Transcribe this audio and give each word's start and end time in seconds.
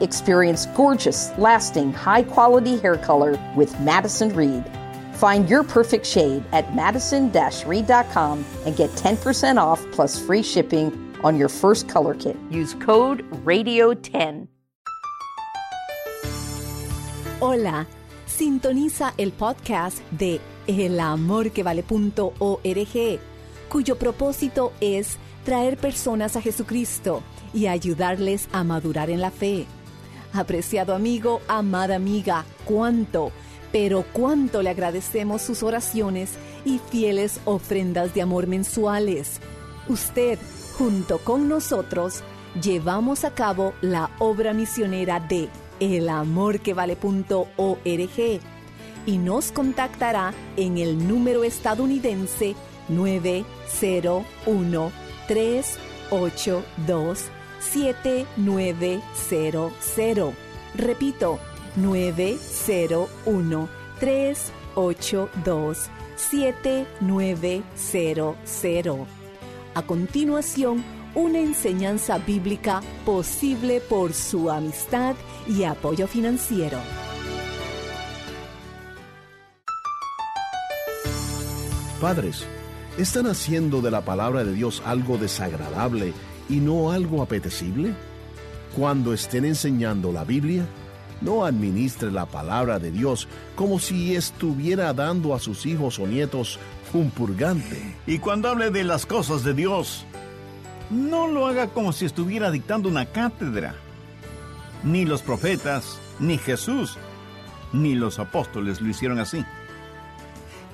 Experience 0.00 0.66
gorgeous, 0.74 1.30
lasting, 1.38 1.92
high 1.92 2.22
quality 2.22 2.78
hair 2.78 2.96
color 2.96 3.38
with 3.56 3.78
Madison 3.80 4.34
Reed. 4.34 4.64
Find 5.14 5.48
your 5.48 5.62
perfect 5.62 6.04
shade 6.06 6.42
at 6.52 6.74
madison 6.74 7.30
reed.com 7.66 8.44
and 8.66 8.76
get 8.76 8.90
10% 8.90 9.58
off 9.58 9.80
plus 9.92 10.18
free 10.18 10.42
shipping 10.42 10.92
on 11.22 11.38
your 11.38 11.48
first 11.48 11.88
color 11.88 12.14
kit. 12.14 12.36
Use 12.50 12.74
code 12.74 13.24
RADIO10. 13.44 14.48
Hola, 17.40 17.86
sintoniza 18.26 19.12
el 19.18 19.32
podcast 19.32 19.98
de 20.10 20.40
elamorquevale.org, 20.66 23.20
cuyo 23.68 23.98
propósito 23.98 24.72
es 24.80 25.18
traer 25.44 25.76
personas 25.76 26.36
a 26.36 26.40
Jesucristo 26.40 27.22
y 27.52 27.66
ayudarles 27.66 28.48
a 28.52 28.64
madurar 28.64 29.10
en 29.10 29.20
la 29.20 29.30
fe. 29.30 29.66
Apreciado 30.32 30.94
amigo, 30.94 31.42
amada 31.46 31.96
amiga, 31.96 32.46
cuánto, 32.64 33.30
pero 33.70 34.04
cuánto 34.12 34.62
le 34.62 34.70
agradecemos 34.70 35.42
sus 35.42 35.62
oraciones 35.62 36.30
y 36.64 36.80
fieles 36.90 37.40
ofrendas 37.44 38.14
de 38.14 38.22
amor 38.22 38.46
mensuales. 38.46 39.40
Usted, 39.88 40.38
junto 40.76 41.18
con 41.18 41.48
nosotros, 41.48 42.22
llevamos 42.60 43.24
a 43.24 43.34
cabo 43.34 43.74
la 43.80 44.10
obra 44.18 44.52
misionera 44.54 45.20
de 45.20 45.48
elamorquevale.org 45.78 48.40
y 49.06 49.18
nos 49.18 49.52
contactará 49.52 50.32
en 50.56 50.78
el 50.78 51.06
número 51.06 51.44
estadounidense 51.44 52.56
901 52.88 55.03
382 55.26 57.30
7900. 57.60 60.34
Repito, 60.74 61.38
901 61.76 63.68
382 64.00 65.90
7900. 66.16 69.06
A 69.74 69.82
continuación, 69.82 70.82
una 71.14 71.38
enseñanza 71.38 72.18
bíblica 72.18 72.82
posible 73.04 73.80
por 73.80 74.12
su 74.12 74.50
amistad 74.50 75.14
y 75.48 75.62
apoyo 75.64 76.06
financiero. 76.06 76.78
Padres, 82.00 82.46
¿están 82.98 83.26
haciendo 83.26 83.80
de 83.80 83.90
la 83.90 84.04
palabra 84.04 84.44
de 84.44 84.52
Dios 84.52 84.82
algo 84.84 85.18
desagradable 85.18 86.12
y 86.48 86.56
no 86.56 86.92
algo 86.92 87.22
apetecible? 87.22 87.94
Cuando 88.76 89.12
estén 89.12 89.44
enseñando 89.44 90.12
la 90.12 90.24
Biblia, 90.24 90.66
no 91.20 91.44
administre 91.44 92.10
la 92.10 92.26
palabra 92.26 92.78
de 92.78 92.90
Dios 92.90 93.28
como 93.54 93.78
si 93.78 94.14
estuviera 94.14 94.92
dando 94.92 95.34
a 95.34 95.40
sus 95.40 95.64
hijos 95.66 95.98
o 95.98 96.06
nietos 96.06 96.58
un 96.92 97.10
purgante. 97.10 97.96
Y 98.06 98.18
cuando 98.18 98.48
hable 98.48 98.70
de 98.70 98.84
las 98.84 99.06
cosas 99.06 99.42
de 99.42 99.54
Dios, 99.54 100.04
no 100.90 101.26
lo 101.26 101.46
haga 101.46 101.68
como 101.68 101.92
si 101.92 102.04
estuviera 102.04 102.50
dictando 102.50 102.88
una 102.88 103.06
cátedra. 103.06 103.74
Ni 104.82 105.04
los 105.04 105.22
profetas, 105.22 105.98
ni 106.20 106.38
Jesús, 106.38 106.98
ni 107.72 107.94
los 107.94 108.18
apóstoles 108.18 108.80
lo 108.80 108.88
hicieron 108.88 109.18
así. 109.18 109.44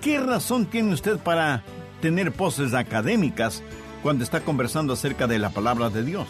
¿Qué 0.01 0.19
razón 0.19 0.67
tiene 0.67 0.93
usted 0.93 1.19
para 1.19 1.63
tener 2.01 2.33
poses 2.33 2.75
académicas 2.75 3.63
cuando 4.03 4.25
está 4.25 4.41
conversando 4.41 4.93
acerca 4.93 5.27
de 5.27 5.39
la 5.39 5.51
palabra 5.51 5.91
de 5.91 6.03
Dios. 6.03 6.29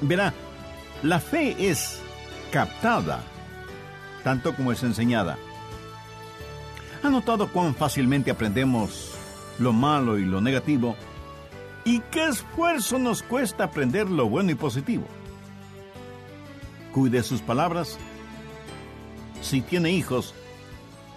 Verá, 0.00 0.32
la 1.02 1.20
fe 1.20 1.68
es 1.68 2.00
captada, 2.50 3.22
tanto 4.24 4.54
como 4.54 4.72
es 4.72 4.82
enseñada. 4.82 5.36
¿Ha 7.02 7.10
notado 7.10 7.48
cuán 7.48 7.74
fácilmente 7.74 8.30
aprendemos 8.30 9.12
lo 9.58 9.72
malo 9.72 10.18
y 10.18 10.24
lo 10.24 10.40
negativo? 10.40 10.96
¿Y 11.84 12.00
qué 12.10 12.26
esfuerzo 12.26 12.98
nos 12.98 13.22
cuesta 13.22 13.64
aprender 13.64 14.10
lo 14.10 14.28
bueno 14.28 14.50
y 14.50 14.54
positivo? 14.54 15.06
Cuide 16.92 17.22
sus 17.22 17.40
palabras. 17.42 17.98
Si 19.40 19.60
tiene 19.60 19.92
hijos, 19.92 20.34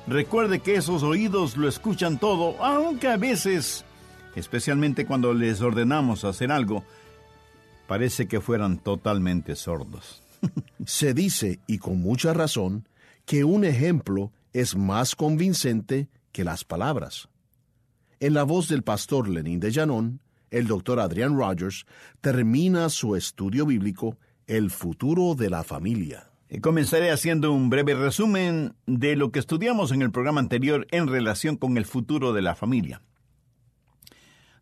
recuerde 0.10 0.60
que 0.60 0.76
esos 0.76 1.04
oídos 1.04 1.56
lo 1.56 1.68
escuchan 1.68 2.20
todo, 2.20 2.62
aunque 2.64 3.08
a 3.08 3.18
veces 3.18 3.86
especialmente 4.36 5.06
cuando 5.06 5.34
les 5.34 5.62
ordenamos 5.62 6.24
hacer 6.24 6.52
algo, 6.52 6.84
parece 7.88 8.28
que 8.28 8.42
fueran 8.42 8.78
totalmente 8.78 9.56
sordos. 9.56 10.24
Se 10.86 11.14
dice, 11.14 11.60
y 11.68 11.78
con 11.78 12.00
mucha 12.00 12.34
razón, 12.34 12.88
que 13.26 13.44
un 13.44 13.64
ejemplo 13.64 14.32
es 14.54 14.76
más 14.76 15.16
convincente 15.16 16.08
que 16.32 16.44
las 16.44 16.64
palabras. 16.64 17.30
En 18.20 18.34
la 18.34 18.44
voz 18.44 18.68
del 18.68 18.84
pastor 18.84 19.30
Lenín 19.30 19.60
de 19.60 19.72
Llanón, 19.72 20.22
el 20.52 20.68
doctor 20.68 21.00
Adrian 21.00 21.38
Rogers 21.38 21.86
termina 22.22 22.90
su 22.90 23.16
estudio 23.16 23.66
bíblico 23.66 24.18
El 24.48 24.72
futuro 24.72 25.36
de 25.36 25.50
la 25.50 25.64
familia. 25.64 26.29
Comenzaré 26.62 27.12
haciendo 27.12 27.52
un 27.54 27.70
breve 27.70 27.94
resumen 27.94 28.74
de 28.88 29.16
lo 29.16 29.32
que 29.32 29.38
estudiamos 29.38 29.92
en 29.92 30.02
el 30.02 30.12
programa 30.12 30.40
anterior 30.40 30.88
en 30.90 31.08
relación 31.08 31.58
con 31.58 31.78
el 31.78 31.86
futuro 31.86 32.34
de 32.34 32.42
la 32.42 32.56
familia. 32.56 33.04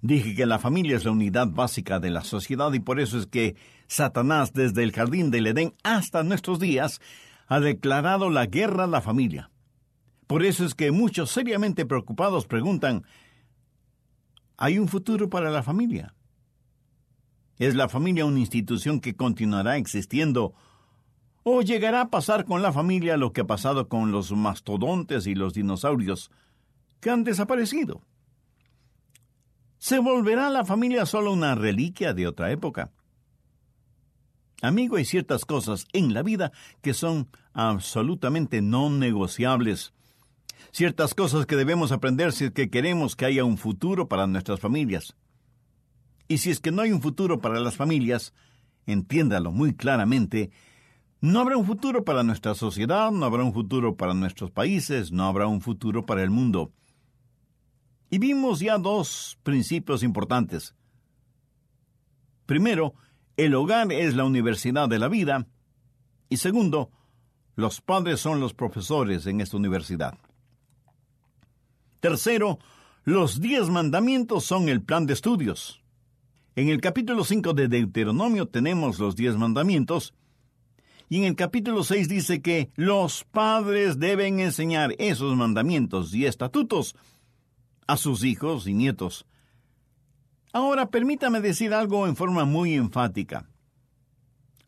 Dije 0.01 0.35
que 0.35 0.45
la 0.45 0.59
familia 0.59 0.97
es 0.97 1.05
la 1.05 1.11
unidad 1.11 1.47
básica 1.47 1.99
de 1.99 2.11
la 2.11 2.23
sociedad 2.23 2.73
y 2.73 2.79
por 2.79 2.99
eso 2.99 3.17
es 3.17 3.25
que 3.25 3.55
Satanás 3.87 4.51
desde 4.53 4.83
el 4.83 4.91
jardín 4.91 5.31
del 5.31 5.47
Edén 5.47 5.73
hasta 5.81 6.23
nuestros 6.23 6.59
días 6.59 6.99
ha 7.47 7.61
declarado 7.61 8.29
la 8.29 8.45
guerra 8.45 8.83
a 8.83 8.87
la 8.87 9.01
familia. 9.01 9.49
Por 10.27 10.43
eso 10.43 10.65
es 10.65 10.75
que 10.75 10.91
muchos 10.91 11.31
seriamente 11.31 11.85
preocupados 11.85 12.47
preguntan, 12.47 13.05
¿hay 14.57 14.77
un 14.77 14.89
futuro 14.89 15.29
para 15.29 15.49
la 15.49 15.63
familia? 15.63 16.13
¿Es 17.57 17.75
la 17.75 17.87
familia 17.87 18.25
una 18.25 18.39
institución 18.39 18.99
que 18.99 19.15
continuará 19.15 19.77
existiendo 19.77 20.53
o 21.49 21.61
llegará 21.61 22.01
a 22.01 22.09
pasar 22.09 22.43
con 22.43 22.61
la 22.61 22.73
familia 22.73 23.15
lo 23.15 23.31
que 23.31 23.39
ha 23.39 23.47
pasado 23.47 23.87
con 23.87 24.11
los 24.11 24.33
mastodontes 24.33 25.27
y 25.27 25.33
los 25.33 25.53
dinosaurios 25.53 26.29
que 26.99 27.09
han 27.09 27.23
desaparecido? 27.23 28.01
¿Se 29.77 29.99
volverá 29.99 30.49
la 30.49 30.65
familia 30.65 31.05
solo 31.05 31.31
una 31.31 31.55
reliquia 31.55 32.13
de 32.13 32.27
otra 32.27 32.51
época? 32.51 32.91
Amigo, 34.61 34.97
hay 34.97 35.05
ciertas 35.05 35.45
cosas 35.45 35.87
en 35.93 36.13
la 36.13 36.21
vida 36.21 36.51
que 36.81 36.93
son 36.93 37.29
absolutamente 37.53 38.61
no 38.61 38.89
negociables. 38.89 39.93
Ciertas 40.71 41.13
cosas 41.13 41.45
que 41.45 41.55
debemos 41.55 41.93
aprender 41.93 42.33
si 42.33 42.45
es 42.45 42.51
que 42.51 42.69
queremos 42.69 43.15
que 43.15 43.23
haya 43.23 43.45
un 43.45 43.57
futuro 43.57 44.09
para 44.09 44.27
nuestras 44.27 44.59
familias. 44.59 45.15
Y 46.27 46.39
si 46.39 46.51
es 46.51 46.59
que 46.59 46.71
no 46.71 46.81
hay 46.81 46.91
un 46.91 47.01
futuro 47.01 47.39
para 47.39 47.61
las 47.61 47.77
familias, 47.77 48.33
entiéndalo 48.85 49.53
muy 49.53 49.75
claramente, 49.75 50.51
no 51.19 51.39
habrá 51.39 51.57
un 51.57 51.65
futuro 51.65 52.03
para 52.03 52.23
nuestra 52.23 52.53
sociedad, 52.53 53.11
no 53.11 53.25
habrá 53.25 53.43
un 53.43 53.53
futuro 53.53 53.95
para 53.95 54.13
nuestros 54.13 54.51
países, 54.51 55.11
no 55.11 55.25
habrá 55.25 55.47
un 55.47 55.61
futuro 55.61 56.05
para 56.05 56.23
el 56.23 56.29
mundo. 56.29 56.71
Y 58.09 58.19
vimos 58.19 58.59
ya 58.59 58.77
dos 58.77 59.37
principios 59.43 60.03
importantes. 60.03 60.75
Primero, 62.45 62.93
el 63.35 63.55
hogar 63.55 63.91
es 63.91 64.15
la 64.15 64.23
universidad 64.23 64.87
de 64.87 64.99
la 64.99 65.09
vida. 65.09 65.47
Y 66.29 66.37
segundo, 66.37 66.91
los 67.55 67.81
padres 67.81 68.19
son 68.19 68.39
los 68.39 68.53
profesores 68.53 69.25
en 69.25 69.41
esta 69.41 69.57
universidad. 69.57 70.17
Tercero, 71.99 72.59
los 73.03 73.41
diez 73.41 73.69
mandamientos 73.69 74.45
son 74.45 74.69
el 74.69 74.81
plan 74.81 75.05
de 75.05 75.13
estudios. 75.13 75.81
En 76.55 76.69
el 76.69 76.79
capítulo 76.79 77.23
5 77.23 77.53
de 77.53 77.67
Deuteronomio 77.67 78.47
tenemos 78.47 78.99
los 78.99 79.15
diez 79.15 79.35
mandamientos, 79.35 80.13
y 81.09 81.17
en 81.19 81.23
el 81.23 81.35
capítulo 81.35 81.83
6 81.83 82.09
dice 82.09 82.41
que 82.41 82.69
los 82.75 83.23
padres 83.23 83.99
deben 83.99 84.39
enseñar 84.39 84.93
esos 84.99 85.35
mandamientos 85.35 86.13
y 86.13 86.25
estatutos 86.25 86.95
a 87.87 87.95
sus 87.95 88.23
hijos 88.23 88.67
y 88.67 88.73
nietos. 88.73 89.25
Ahora 90.51 90.89
permítame 90.89 91.39
decir 91.39 91.73
algo 91.73 92.07
en 92.07 92.15
forma 92.15 92.43
muy 92.43 92.73
enfática. 92.73 93.47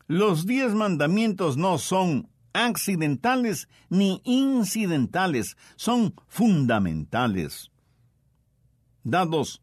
Los 0.06 0.46
diez 0.46 0.72
mandamientos 0.72 1.56
no 1.56 1.78
son 1.78 2.28
accidentales 2.52 3.68
ni 3.90 4.20
incidentales, 4.24 5.56
son 5.76 6.14
fundamentales, 6.26 7.70
dados 9.04 9.62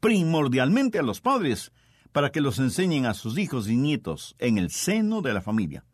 primordialmente 0.00 0.98
a 0.98 1.02
los 1.02 1.20
padres 1.20 1.72
para 2.12 2.30
que 2.30 2.40
los 2.40 2.58
enseñen 2.58 3.06
a 3.06 3.14
sus 3.14 3.38
hijos 3.38 3.68
y 3.68 3.76
nietos 3.76 4.36
en 4.38 4.58
el 4.58 4.70
seno 4.70 5.22
de 5.22 5.34
la 5.34 5.40
familia. 5.40 5.84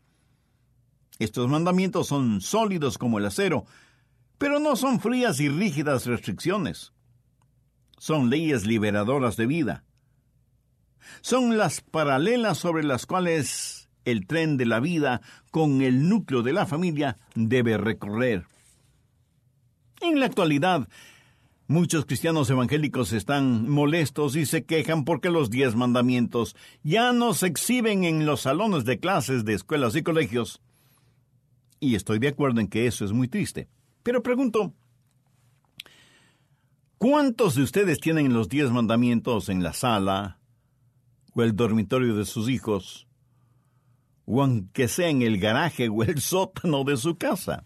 Estos 1.21 1.49
mandamientos 1.49 2.07
son 2.07 2.41
sólidos 2.41 2.97
como 2.97 3.19
el 3.19 3.27
acero, 3.27 3.67
pero 4.39 4.59
no 4.59 4.75
son 4.75 5.01
frías 5.01 5.39
y 5.39 5.51
rígidas 5.51 6.07
restricciones. 6.07 6.95
Son 7.99 8.31
leyes 8.31 8.67
liberadoras 8.67 9.37
de 9.37 9.45
vida. 9.45 9.85
Son 11.21 11.59
las 11.59 11.83
paralelas 11.83 12.57
sobre 12.57 12.85
las 12.85 13.05
cuales 13.05 13.91
el 14.07 14.27
tren 14.27 14.57
de 14.57 14.65
la 14.65 14.81
vida 14.81 15.21
con 15.51 15.83
el 15.83 16.09
núcleo 16.09 16.43
de 16.43 16.55
la 16.55 16.65
familia 16.65 17.19
debe 17.35 17.77
recorrer. 17.77 18.47
En 20.01 20.21
la 20.21 20.25
actualidad, 20.25 20.89
muchos 21.67 22.07
cristianos 22.07 22.49
evangélicos 22.49 23.13
están 23.13 23.69
molestos 23.69 24.37
y 24.37 24.47
se 24.47 24.65
quejan 24.65 25.05
porque 25.05 25.29
los 25.29 25.51
diez 25.51 25.75
mandamientos 25.77 26.57
ya 26.83 27.13
no 27.13 27.35
se 27.35 27.49
exhiben 27.49 28.05
en 28.05 28.25
los 28.25 28.41
salones 28.41 28.87
de 28.87 28.99
clases 28.99 29.45
de 29.45 29.53
escuelas 29.53 29.95
y 29.97 30.03
colegios. 30.03 30.63
Y 31.81 31.95
estoy 31.95 32.19
de 32.19 32.29
acuerdo 32.29 32.61
en 32.61 32.69
que 32.69 32.87
eso 32.87 33.05
es 33.05 33.13
muy 33.13 33.27
triste. 33.27 33.69
Pero 34.03 34.23
pregunto, 34.23 34.75
¿cuántos 36.99 37.55
de 37.57 37.63
ustedes 37.63 37.99
tienen 37.99 38.33
los 38.33 38.49
diez 38.49 38.71
mandamientos 38.71 39.49
en 39.49 39.63
la 39.63 39.73
sala 39.73 40.39
o 41.35 41.43
el 41.43 41.57
dormitorio 41.57 42.15
de 42.15 42.27
sus 42.27 42.49
hijos? 42.49 43.09
o 44.33 44.43
aunque 44.43 44.87
sea 44.87 45.09
en 45.09 45.23
el 45.23 45.39
garaje 45.39 45.89
o 45.89 46.05
el 46.05 46.21
sótano 46.21 46.85
de 46.85 46.97
su 46.97 47.17
casa, 47.17 47.65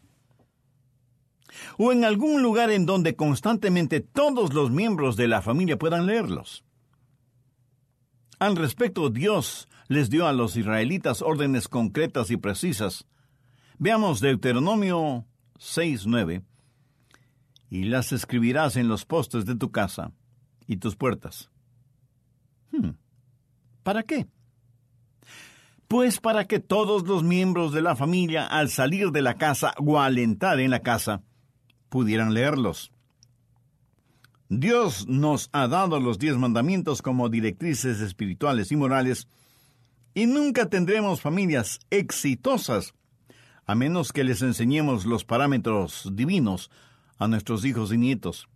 o 1.76 1.92
en 1.92 2.04
algún 2.04 2.42
lugar 2.42 2.70
en 2.70 2.86
donde 2.86 3.14
constantemente 3.16 4.00
todos 4.00 4.54
los 4.54 4.70
miembros 4.70 5.16
de 5.16 5.28
la 5.28 5.42
familia 5.42 5.78
puedan 5.78 6.06
leerlos. 6.06 6.64
Al 8.38 8.56
respecto, 8.56 9.10
Dios 9.10 9.68
les 9.88 10.08
dio 10.08 10.26
a 10.26 10.32
los 10.32 10.56
israelitas 10.56 11.20
órdenes 11.20 11.68
concretas 11.68 12.30
y 12.30 12.38
precisas. 12.38 13.06
Veamos 13.78 14.20
Deuteronomio 14.20 15.24
6.9. 15.58 16.42
Y 17.70 17.84
las 17.84 18.12
escribirás 18.12 18.76
en 18.76 18.88
los 18.88 19.04
postes 19.04 19.46
de 19.46 19.56
tu 19.56 19.70
casa 19.70 20.12
y 20.66 20.76
tus 20.76 20.96
puertas. 20.96 21.50
Hmm. 22.70 22.90
¿Para 23.82 24.02
qué? 24.02 24.26
pues 25.94 26.18
para 26.18 26.46
que 26.46 26.58
todos 26.58 27.06
los 27.06 27.22
miembros 27.22 27.72
de 27.72 27.80
la 27.80 27.94
familia 27.94 28.46
al 28.46 28.68
salir 28.68 29.12
de 29.12 29.22
la 29.22 29.34
casa 29.34 29.74
o 29.78 30.00
al 30.00 30.18
entrar 30.18 30.58
en 30.58 30.72
la 30.72 30.80
casa 30.80 31.22
pudieran 31.88 32.34
leerlos. 32.34 32.90
Dios 34.48 35.06
nos 35.06 35.50
ha 35.52 35.68
dado 35.68 36.00
los 36.00 36.18
diez 36.18 36.36
mandamientos 36.36 37.00
como 37.00 37.28
directrices 37.28 38.00
espirituales 38.00 38.72
y 38.72 38.76
morales, 38.76 39.28
y 40.14 40.26
nunca 40.26 40.68
tendremos 40.68 41.20
familias 41.20 41.78
exitosas 41.90 42.94
a 43.66 43.74
menos 43.74 44.12
que 44.12 44.24
les 44.24 44.42
enseñemos 44.42 45.06
los 45.06 45.24
parámetros 45.24 46.10
divinos 46.12 46.70
a 47.18 47.28
nuestros 47.28 47.64
hijos 47.64 47.92
y 47.92 47.98
nietos. 47.98 48.48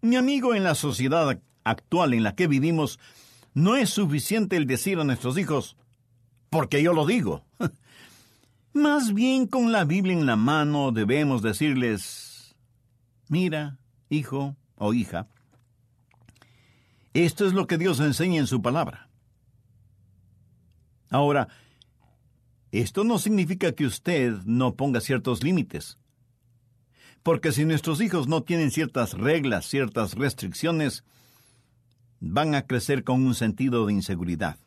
Mi 0.00 0.16
amigo, 0.16 0.54
en 0.54 0.64
la 0.64 0.74
sociedad 0.74 1.40
actual 1.64 2.14
en 2.14 2.22
la 2.22 2.34
que 2.34 2.46
vivimos, 2.46 2.98
no 3.54 3.76
es 3.76 3.90
suficiente 3.90 4.56
el 4.56 4.66
decir 4.66 4.98
a 4.98 5.04
nuestros 5.04 5.38
hijos, 5.38 5.76
porque 6.50 6.82
yo 6.82 6.92
lo 6.92 7.06
digo. 7.06 7.44
Más 8.72 9.14
bien 9.14 9.46
con 9.46 9.72
la 9.72 9.84
Biblia 9.84 10.14
en 10.14 10.26
la 10.26 10.36
mano 10.36 10.92
debemos 10.92 11.42
decirles, 11.42 12.56
mira, 13.28 13.78
hijo 14.08 14.56
o 14.76 14.92
hija, 14.92 15.28
esto 17.14 17.46
es 17.46 17.52
lo 17.52 17.68
que 17.68 17.78
Dios 17.78 18.00
enseña 18.00 18.40
en 18.40 18.48
su 18.48 18.60
palabra. 18.60 19.08
Ahora, 21.10 21.48
esto 22.80 23.04
no 23.04 23.18
significa 23.18 23.72
que 23.72 23.86
usted 23.86 24.32
no 24.44 24.74
ponga 24.74 25.00
ciertos 25.00 25.42
límites. 25.42 25.98
Porque 27.22 27.52
si 27.52 27.64
nuestros 27.64 28.00
hijos 28.00 28.28
no 28.28 28.42
tienen 28.42 28.70
ciertas 28.70 29.14
reglas, 29.14 29.66
ciertas 29.66 30.14
restricciones, 30.14 31.04
van 32.20 32.54
a 32.54 32.66
crecer 32.66 33.04
con 33.04 33.26
un 33.26 33.34
sentido 33.34 33.86
de 33.86 33.94
inseguridad. 33.94 34.58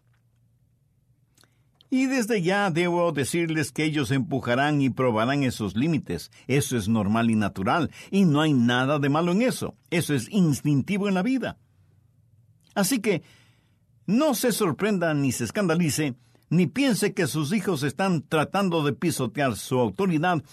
Y 1.89 2.07
desde 2.07 2.42
ya 2.42 2.69
debo 2.69 3.12
decirles 3.12 3.71
que 3.71 3.86
ellos 3.86 4.12
empujarán 4.12 4.81
y 4.81 4.89
probarán 4.89 5.44
esos 5.44 5.75
límites. 5.75 6.31
Eso 6.48 6.77
es 6.77 6.89
normal 6.89 7.30
y 7.31 7.36
natural, 7.36 7.92
y 8.12 8.25
no 8.25 8.42
hay 8.42 8.54
nada 8.54 9.00
de 9.00 9.09
malo 9.09 9.31
en 9.31 9.42
eso. 9.42 9.75
Eso 9.89 10.13
es 10.13 10.30
instintivo 10.30 11.07
en 11.07 11.13
la 11.13 11.24
vida. 11.24 11.57
Así 12.75 13.00
que 13.00 13.24
no 14.06 14.36
se 14.36 14.51
sorprenda 14.51 15.13
ni 15.13 15.31
se 15.31 15.45
escandalice, 15.45 16.15
ni 16.50 16.68
piense 16.68 17.14
que 17.14 17.28
sus 17.28 17.54
hijos 17.54 17.84
están 17.84 18.22
tratando 18.22 18.84
de 18.84 18.94
pisotear 18.94 19.56
su 19.56 19.80
autoridad 19.80 20.44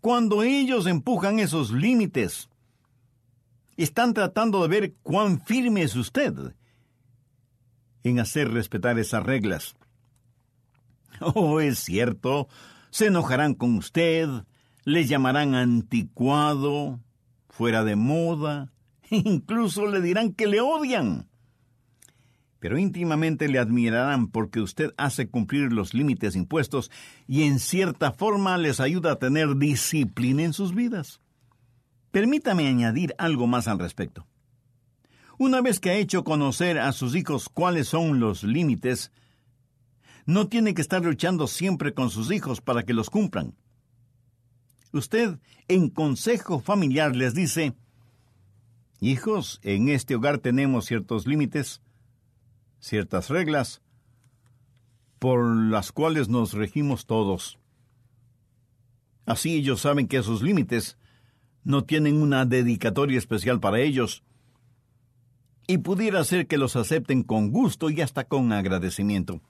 cuando 0.00 0.42
ellos 0.42 0.86
empujan 0.86 1.38
esos 1.38 1.70
límites. 1.70 2.48
Están 3.76 4.14
tratando 4.14 4.62
de 4.62 4.68
ver 4.68 4.94
cuán 5.02 5.40
firme 5.40 5.82
es 5.82 5.94
usted 5.96 6.54
en 8.02 8.20
hacer 8.20 8.50
respetar 8.50 8.98
esas 8.98 9.22
reglas. 9.22 9.76
Oh, 11.20 11.58
es 11.58 11.80
cierto. 11.80 12.46
Se 12.90 13.06
enojarán 13.06 13.54
con 13.54 13.76
usted, 13.76 14.28
le 14.84 15.04
llamarán 15.04 15.56
anticuado, 15.56 17.00
fuera 17.48 17.82
de 17.82 17.96
moda, 17.96 18.72
incluso 19.10 19.86
le 19.86 20.00
dirán 20.00 20.32
que 20.32 20.46
le 20.46 20.60
odian. 20.60 21.27
Pero 22.60 22.78
íntimamente 22.78 23.48
le 23.48 23.58
admirarán 23.58 24.28
porque 24.28 24.60
usted 24.60 24.92
hace 24.96 25.28
cumplir 25.28 25.72
los 25.72 25.94
límites 25.94 26.34
impuestos 26.34 26.90
y 27.26 27.44
en 27.44 27.58
cierta 27.58 28.12
forma 28.12 28.58
les 28.58 28.80
ayuda 28.80 29.12
a 29.12 29.18
tener 29.18 29.56
disciplina 29.56 30.42
en 30.42 30.52
sus 30.52 30.74
vidas. 30.74 31.20
Permítame 32.10 32.66
añadir 32.66 33.14
algo 33.18 33.46
más 33.46 33.68
al 33.68 33.78
respecto. 33.78 34.26
Una 35.38 35.60
vez 35.60 35.78
que 35.78 35.90
ha 35.90 35.94
hecho 35.94 36.24
conocer 36.24 36.80
a 36.80 36.90
sus 36.92 37.14
hijos 37.14 37.48
cuáles 37.48 37.88
son 37.88 38.18
los 38.18 38.42
límites, 38.42 39.12
no 40.26 40.48
tiene 40.48 40.74
que 40.74 40.82
estar 40.82 41.04
luchando 41.04 41.46
siempre 41.46 41.94
con 41.94 42.10
sus 42.10 42.32
hijos 42.32 42.60
para 42.60 42.82
que 42.82 42.92
los 42.92 43.08
cumplan. 43.08 43.54
Usted, 44.92 45.38
en 45.68 45.90
consejo 45.90 46.60
familiar, 46.60 47.14
les 47.14 47.34
dice, 47.34 47.74
Hijos, 49.00 49.60
en 49.62 49.88
este 49.88 50.16
hogar 50.16 50.38
tenemos 50.38 50.86
ciertos 50.86 51.26
límites, 51.26 51.82
ciertas 52.80 53.28
reglas, 53.30 53.82
por 55.18 55.44
las 55.44 55.92
cuales 55.92 56.28
nos 56.28 56.52
regimos 56.52 57.06
todos. 57.06 57.58
Así 59.26 59.54
ellos 59.56 59.80
saben 59.80 60.08
que 60.08 60.18
esos 60.18 60.42
límites 60.42 60.96
no 61.64 61.84
tienen 61.84 62.22
una 62.22 62.46
dedicatoria 62.46 63.18
especial 63.18 63.60
para 63.60 63.80
ellos, 63.80 64.22
y 65.66 65.78
pudiera 65.78 66.24
ser 66.24 66.46
que 66.46 66.56
los 66.56 66.76
acepten 66.76 67.22
con 67.22 67.50
gusto 67.50 67.90
y 67.90 68.00
hasta 68.00 68.24
con 68.24 68.52
agradecimiento. 68.52 69.42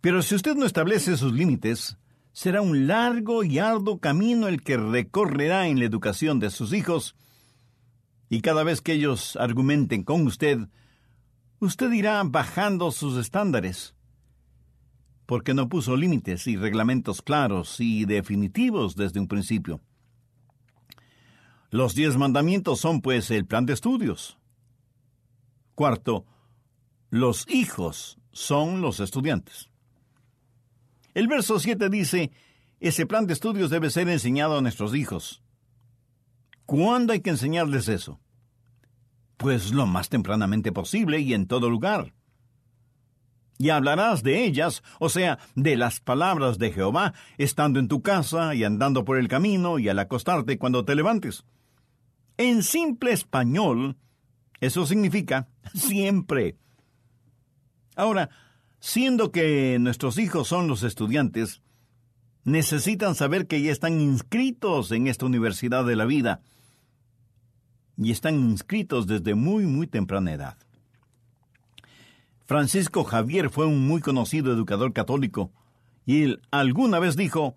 Pero 0.00 0.22
si 0.22 0.34
usted 0.34 0.56
no 0.56 0.64
establece 0.64 1.18
sus 1.18 1.34
límites, 1.34 1.98
será 2.32 2.62
un 2.62 2.86
largo 2.86 3.44
y 3.44 3.58
arduo 3.58 3.98
camino 3.98 4.48
el 4.48 4.62
que 4.62 4.78
recorrerá 4.78 5.68
en 5.68 5.78
la 5.78 5.84
educación 5.84 6.40
de 6.40 6.48
sus 6.48 6.72
hijos, 6.72 7.16
y 8.30 8.40
cada 8.40 8.64
vez 8.64 8.80
que 8.80 8.94
ellos 8.94 9.36
argumenten 9.36 10.04
con 10.04 10.26
usted, 10.26 10.68
usted 11.60 11.92
irá 11.92 12.22
bajando 12.24 12.90
sus 12.90 13.16
estándares, 13.18 13.94
porque 15.26 15.54
no 15.54 15.68
puso 15.68 15.96
límites 15.96 16.46
y 16.46 16.56
reglamentos 16.56 17.22
claros 17.22 17.78
y 17.78 18.04
definitivos 18.06 18.96
desde 18.96 19.20
un 19.20 19.28
principio. 19.28 19.80
Los 21.70 21.94
diez 21.94 22.16
mandamientos 22.16 22.80
son, 22.80 23.00
pues, 23.00 23.30
el 23.30 23.46
plan 23.46 23.64
de 23.64 23.74
estudios. 23.74 24.38
Cuarto, 25.76 26.26
los 27.10 27.48
hijos 27.48 28.18
son 28.32 28.80
los 28.80 28.98
estudiantes. 28.98 29.70
El 31.14 31.28
verso 31.28 31.60
7 31.60 31.88
dice, 31.88 32.32
ese 32.80 33.06
plan 33.06 33.26
de 33.26 33.34
estudios 33.34 33.70
debe 33.70 33.90
ser 33.90 34.08
enseñado 34.08 34.58
a 34.58 34.62
nuestros 34.62 34.94
hijos. 34.94 35.42
¿Cuándo 36.66 37.12
hay 37.12 37.20
que 37.20 37.30
enseñarles 37.30 37.88
eso? 37.88 38.20
Pues 39.40 39.72
lo 39.72 39.86
más 39.86 40.08
tempranamente 40.08 40.70
posible 40.70 41.18
y 41.18 41.34
en 41.34 41.48
todo 41.48 41.68
lugar. 41.68 42.14
Y 43.58 43.70
hablarás 43.70 44.22
de 44.22 44.44
ellas, 44.44 44.84
o 45.00 45.08
sea, 45.08 45.40
de 45.56 45.76
las 45.76 45.98
palabras 46.00 46.58
de 46.58 46.70
Jehová, 46.70 47.14
estando 47.36 47.80
en 47.80 47.88
tu 47.88 48.02
casa 48.02 48.54
y 48.54 48.62
andando 48.62 49.04
por 49.04 49.18
el 49.18 49.26
camino 49.26 49.80
y 49.80 49.88
al 49.88 49.98
acostarte 49.98 50.58
cuando 50.58 50.84
te 50.84 50.94
levantes. 50.94 51.44
En 52.36 52.62
simple 52.62 53.12
español, 53.12 53.96
eso 54.60 54.86
significa 54.86 55.48
siempre. 55.74 56.56
Ahora, 57.96 58.30
Siendo 58.80 59.30
que 59.30 59.76
nuestros 59.78 60.18
hijos 60.18 60.48
son 60.48 60.66
los 60.66 60.82
estudiantes, 60.82 61.60
necesitan 62.44 63.14
saber 63.14 63.46
que 63.46 63.60
ya 63.60 63.70
están 63.70 64.00
inscritos 64.00 64.90
en 64.90 65.06
esta 65.06 65.26
universidad 65.26 65.84
de 65.84 65.96
la 65.96 66.06
vida 66.06 66.40
y 68.00 68.10
están 68.10 68.36
inscritos 68.36 69.06
desde 69.06 69.34
muy, 69.34 69.66
muy 69.66 69.86
temprana 69.86 70.32
edad. 70.32 70.56
Francisco 72.46 73.04
Javier 73.04 73.50
fue 73.50 73.66
un 73.66 73.86
muy 73.86 74.00
conocido 74.00 74.52
educador 74.52 74.92
católico 74.94 75.52
y 76.06 76.22
él 76.22 76.40
alguna 76.50 76.98
vez 76.98 77.14
dijo, 77.14 77.56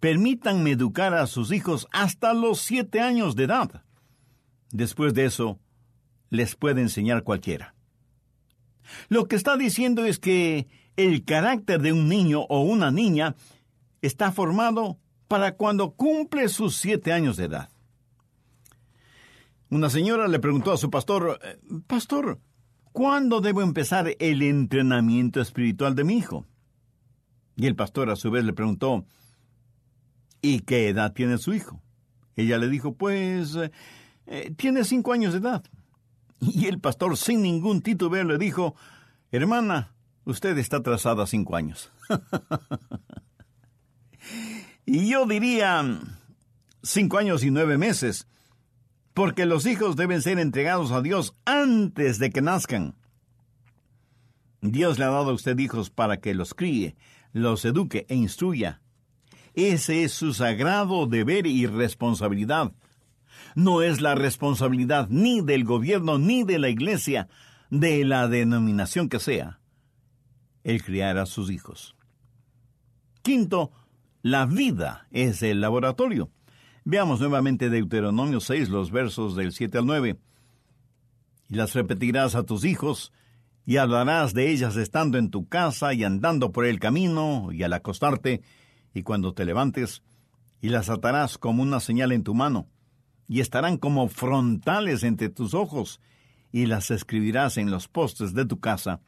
permítanme 0.00 0.70
educar 0.72 1.14
a 1.14 1.26
sus 1.26 1.52
hijos 1.52 1.86
hasta 1.92 2.32
los 2.32 2.58
siete 2.60 3.00
años 3.00 3.36
de 3.36 3.44
edad. 3.44 3.82
Después 4.72 5.12
de 5.12 5.26
eso, 5.26 5.60
les 6.30 6.56
puede 6.56 6.80
enseñar 6.80 7.22
cualquiera. 7.22 7.74
Lo 9.08 9.26
que 9.26 9.36
está 9.36 9.56
diciendo 9.58 10.06
es 10.06 10.18
que 10.18 10.68
el 10.96 11.24
carácter 11.24 11.82
de 11.82 11.92
un 11.92 12.08
niño 12.08 12.40
o 12.48 12.62
una 12.62 12.90
niña 12.90 13.36
está 14.00 14.32
formado 14.32 14.96
para 15.28 15.52
cuando 15.52 15.90
cumple 15.90 16.48
sus 16.48 16.76
siete 16.76 17.12
años 17.12 17.36
de 17.36 17.44
edad. 17.44 17.68
Una 19.68 19.90
señora 19.90 20.28
le 20.28 20.38
preguntó 20.38 20.72
a 20.72 20.76
su 20.76 20.90
pastor, 20.90 21.40
eh, 21.42 21.58
Pastor, 21.86 22.40
¿cuándo 22.92 23.40
debo 23.40 23.62
empezar 23.62 24.14
el 24.18 24.42
entrenamiento 24.42 25.40
espiritual 25.40 25.94
de 25.94 26.04
mi 26.04 26.18
hijo? 26.18 26.46
Y 27.56 27.66
el 27.66 27.74
pastor 27.74 28.10
a 28.10 28.16
su 28.16 28.30
vez 28.30 28.44
le 28.44 28.52
preguntó, 28.52 29.04
¿y 30.40 30.60
qué 30.60 30.88
edad 30.88 31.12
tiene 31.12 31.38
su 31.38 31.54
hijo? 31.54 31.82
Ella 32.36 32.58
le 32.58 32.68
dijo, 32.68 32.94
pues, 32.94 33.56
eh, 34.26 34.54
tiene 34.56 34.84
cinco 34.84 35.12
años 35.12 35.32
de 35.32 35.40
edad. 35.40 35.64
Y 36.40 36.66
el 36.66 36.80
pastor, 36.80 37.16
sin 37.16 37.42
ningún 37.42 37.80
titubeo, 37.80 38.24
le 38.24 38.38
dijo, 38.38 38.76
Hermana, 39.30 39.94
usted 40.24 40.56
está 40.58 40.78
atrasada 40.78 41.26
cinco 41.26 41.56
años. 41.56 41.90
y 44.86 45.10
yo 45.10 45.26
diría 45.26 45.82
cinco 46.82 47.18
años 47.18 47.42
y 47.42 47.50
nueve 47.50 47.78
meses, 47.78 48.28
porque 49.16 49.46
los 49.46 49.64
hijos 49.64 49.96
deben 49.96 50.20
ser 50.20 50.38
entregados 50.38 50.92
a 50.92 51.00
Dios 51.00 51.34
antes 51.46 52.18
de 52.18 52.28
que 52.28 52.42
nazcan. 52.42 52.94
Dios 54.60 54.98
le 54.98 55.06
ha 55.06 55.08
dado 55.08 55.30
a 55.30 55.32
usted 55.32 55.58
hijos 55.58 55.88
para 55.88 56.18
que 56.18 56.34
los 56.34 56.52
críe, 56.52 56.96
los 57.32 57.64
eduque 57.64 58.04
e 58.10 58.14
instruya. 58.14 58.82
Ese 59.54 60.04
es 60.04 60.12
su 60.12 60.34
sagrado 60.34 61.06
deber 61.06 61.46
y 61.46 61.66
responsabilidad 61.66 62.74
no 63.54 63.80
es 63.80 64.02
la 64.02 64.14
responsabilidad 64.14 65.08
ni 65.08 65.40
del 65.40 65.64
gobierno 65.64 66.18
ni 66.18 66.44
de 66.44 66.58
la 66.58 66.68
iglesia, 66.68 67.28
de 67.70 68.04
la 68.04 68.28
denominación 68.28 69.08
que 69.08 69.18
sea, 69.18 69.60
el 70.62 70.84
criar 70.84 71.16
a 71.16 71.24
sus 71.24 71.50
hijos. 71.50 71.96
Quinto, 73.22 73.72
la 74.20 74.44
vida 74.44 75.08
es 75.10 75.42
el 75.42 75.62
laboratorio. 75.62 76.30
Veamos 76.88 77.20
nuevamente 77.20 77.68
Deuteronomio 77.68 78.40
6, 78.40 78.68
los 78.68 78.90
versos 78.90 79.34
del 79.36 79.52
7 79.52 79.78
al 79.78 79.86
9. 79.86 80.16
Y 81.48 81.54
las 81.56 81.74
repetirás 81.74 82.34
a 82.34 82.44
tus 82.44 82.64
hijos, 82.64 83.12
y 83.66 83.76
hablarás 83.76 84.32
de 84.32 84.50
ellas 84.50 84.76
estando 84.76 85.18
en 85.18 85.30
tu 85.30 85.48
casa 85.48 85.92
y 85.92 86.04
andando 86.04 86.52
por 86.52 86.64
el 86.64 86.78
camino, 86.78 87.50
y 87.52 87.64
al 87.64 87.72
acostarte, 87.74 88.40
y 88.94 89.02
cuando 89.02 89.34
te 89.34 89.44
levantes, 89.44 90.02
y 90.62 90.68
las 90.68 90.88
atarás 90.88 91.36
como 91.36 91.62
una 91.62 91.80
señal 91.80 92.12
en 92.12 92.22
tu 92.22 92.34
mano 92.34 92.68
y 93.28 93.40
estarán 93.40 93.76
como 93.76 94.08
frontales 94.08 95.02
entre 95.02 95.28
tus 95.28 95.54
ojos, 95.54 96.00
y 96.52 96.66
las 96.66 96.90
escribirás 96.90 97.58
en 97.58 97.70
los 97.70 97.88
postes 97.88 98.32
de 98.32 98.46
tu 98.46 98.60
casa 98.60 99.00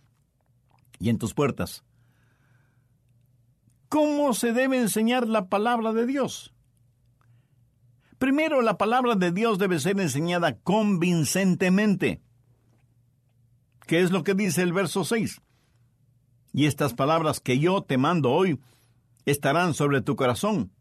y 0.98 1.08
en 1.08 1.18
tus 1.18 1.34
puertas. 1.34 1.84
¿Cómo 3.88 4.34
se 4.34 4.52
debe 4.52 4.78
enseñar 4.78 5.28
la 5.28 5.48
palabra 5.48 5.92
de 5.92 6.04
Dios? 6.04 6.52
Primero, 8.18 8.62
la 8.62 8.78
palabra 8.78 9.14
de 9.14 9.30
Dios 9.30 9.58
debe 9.58 9.78
ser 9.78 9.98
enseñada 10.00 10.58
convincentemente. 10.58 12.20
¿Qué 13.86 14.00
es 14.00 14.10
lo 14.10 14.24
que 14.24 14.34
dice 14.34 14.62
el 14.62 14.72
verso 14.72 15.04
6? 15.04 15.40
Y 16.52 16.66
estas 16.66 16.94
palabras 16.94 17.40
que 17.40 17.58
yo 17.58 17.82
te 17.82 17.96
mando 17.96 18.32
hoy 18.32 18.60
estarán 19.24 19.74
sobre 19.74 20.00
tu 20.00 20.16
corazón 20.16 20.72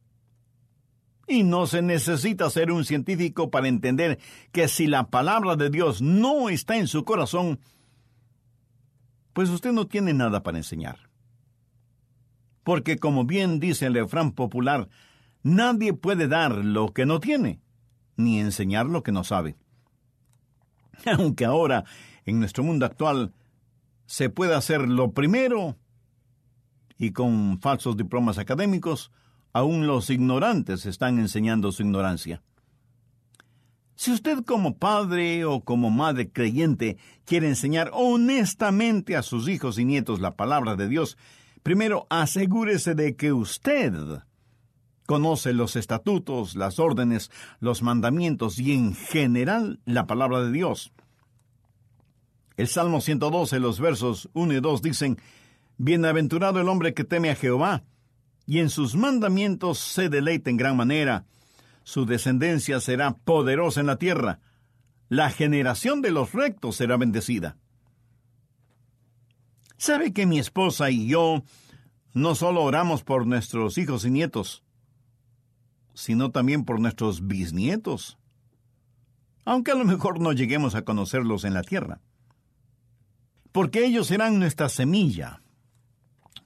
y 1.27 1.44
no 1.44 1.67
se 1.67 1.82
necesita 1.82 2.50
ser 2.50 2.72
un 2.72 2.86
científico 2.86 3.51
para 3.51 3.67
entender 3.67 4.17
que 4.51 4.67
si 4.67 4.88
la 4.88 5.10
palabra 5.10 5.56
de 5.56 5.70
Dios 5.70 6.01
no 6.01 6.50
está 6.50 6.77
en 6.77 6.88
su 6.88 7.03
corazón, 7.03 7.60
pues 9.34 9.50
usted 9.50 9.74
no 9.74 9.88
tiene 9.88 10.13
nada 10.13 10.41
para 10.41 10.58
enseñar. 10.58 11.10
Porque 12.63 12.98
como 12.98 13.25
bien 13.25 13.60
dice 13.60 13.86
el 13.86 13.94
refrán 13.94 14.32
popular, 14.32 14.89
nadie 15.48 15.94
puede 15.94 16.27
dar 16.27 16.54
lo 16.54 16.94
que 16.94 17.06
no 17.06 17.20
tiene, 17.20 17.62
ni 18.16 18.39
enseñar 18.39 18.86
lo 18.86 19.04
que 19.04 19.12
no 19.12 19.24
sabe. 19.24 19.56
Aunque 21.06 21.46
ahora, 21.46 21.86
en 22.25 22.39
nuestro 22.39 22.63
mundo 22.63 22.86
actual, 22.86 23.34
se 24.06 24.30
puede 24.30 24.56
hacer 24.56 24.88
lo 24.88 25.12
primero 25.12 25.77
y 26.98 27.12
con 27.12 27.60
falsos 27.62 27.96
diplomas 27.96 28.38
académicos, 28.38 29.12
aún 29.54 29.88
los 29.88 30.10
ignorantes 30.10 30.86
están 30.86 31.20
enseñando 31.20 31.72
su 31.72 31.84
ignorancia. 31.84 32.42
Si 33.96 34.12
usted 34.12 34.44
como 34.46 34.77
padre 34.77 35.46
o 35.46 35.62
como 35.62 35.89
madre 35.89 36.30
creyente 36.32 36.98
quiere 37.25 37.48
enseñar 37.48 37.89
honestamente 37.94 39.16
a 39.16 39.24
sus 39.24 39.48
hijos 39.50 39.80
y 39.80 39.86
nietos 39.86 40.20
la 40.20 40.36
palabra 40.36 40.75
de 40.75 40.88
Dios, 40.88 41.18
primero 41.63 42.06
asegúrese 42.10 42.96
de 42.96 43.16
que 43.16 43.34
usted 43.34 43.94
conoce 45.08 45.54
los 45.54 45.76
estatutos, 45.76 46.56
las 46.56 46.78
órdenes, 46.78 47.32
los 47.60 47.82
mandamientos 47.82 48.60
y 48.60 48.74
en 48.74 48.94
general 48.94 49.80
la 49.86 50.06
palabra 50.06 50.42
de 50.44 50.52
Dios. 50.52 50.92
El 52.58 52.68
Salmo 52.68 53.02
112, 53.02 53.60
los 53.60 53.80
versos 53.80 54.30
1 54.34 54.54
y 54.54 54.60
2 54.60 54.82
dicen, 54.84 55.18
Bienaventurado 55.78 56.60
el 56.60 56.70
hombre 56.70 56.94
que 56.94 57.04
teme 57.04 57.32
a 57.32 57.36
Jehová, 57.36 57.84
y 58.46 58.60
en 58.60 58.70
sus 58.70 58.96
mandamientos 58.96 59.80
se 59.80 60.10
deleita 60.10 60.50
en 60.50 60.58
gran 60.58 60.78
manera. 60.78 61.26
Su 61.84 62.06
descendencia 62.06 62.80
será 62.80 63.14
poderosa 63.14 63.80
en 63.80 63.88
la 63.88 63.98
tierra. 63.98 64.40
La 65.10 65.30
generación 65.30 66.02
de 66.02 66.12
los 66.12 66.34
rectos 66.34 66.76
será 66.76 66.98
bendecida. 66.98 67.58
¿Sabe 69.78 70.12
que 70.12 70.26
mi 70.26 70.40
esposa 70.40 70.90
y 70.90 71.08
yo 71.08 71.44
no 72.14 72.36
solo 72.36 72.64
oramos 72.64 73.04
por 73.04 73.28
nuestros 73.28 73.78
hijos 73.78 74.04
y 74.04 74.12
nietos, 74.12 74.64
sino 75.98 76.30
también 76.30 76.63
por 76.63 76.80
nuestros 76.80 77.25
bisnietos? 77.25 78.20
Aunque 79.46 79.72
a 79.72 79.75
lo 79.75 79.84
mejor 79.84 80.20
no 80.20 80.32
lleguemos 80.32 80.75
a 80.75 80.84
conocerlos 80.84 81.44
en 81.44 81.56
la 81.56 81.63
tierra. 81.63 82.01
Porque 83.51 83.84
ellos 83.84 84.06
serán 84.06 84.38
nuestra 84.38 84.70
semilla, 84.70 85.42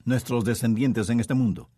nuestros 0.06 0.44
descendientes 0.44 1.10
en 1.10 1.20
este 1.20 1.34
mundo. 1.34 1.68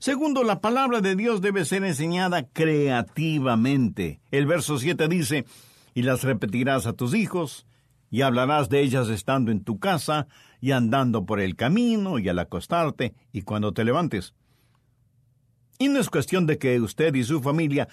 Segundo, 0.00 0.44
la 0.44 0.60
palabra 0.60 1.00
de 1.00 1.16
Dios 1.16 1.40
debe 1.40 1.64
ser 1.64 1.82
enseñada 1.82 2.46
creativamente. 2.46 4.20
El 4.30 4.44
verso 4.44 4.78
7 4.78 5.08
dice, 5.08 5.46
y 5.94 6.02
las 6.02 6.24
repetirás 6.24 6.86
a 6.86 6.92
tus 6.92 7.14
hijos, 7.14 7.66
y 8.10 8.20
hablarás 8.20 8.68
de 8.68 8.82
ellas 8.82 9.08
estando 9.08 9.50
en 9.50 9.64
tu 9.64 9.78
casa, 9.78 10.26
y 10.60 10.72
andando 10.72 11.24
por 11.24 11.40
el 11.40 11.56
camino, 11.56 12.18
y 12.18 12.28
al 12.28 12.38
acostarte, 12.38 13.14
y 13.32 13.42
cuando 13.42 13.72
te 13.72 13.84
levantes. 13.84 14.34
Y 15.80 15.88
no 15.88 15.98
es 15.98 16.10
cuestión 16.10 16.46
de 16.46 16.58
que 16.58 16.78
usted 16.78 17.14
y 17.14 17.24
su 17.24 17.40
familia 17.40 17.88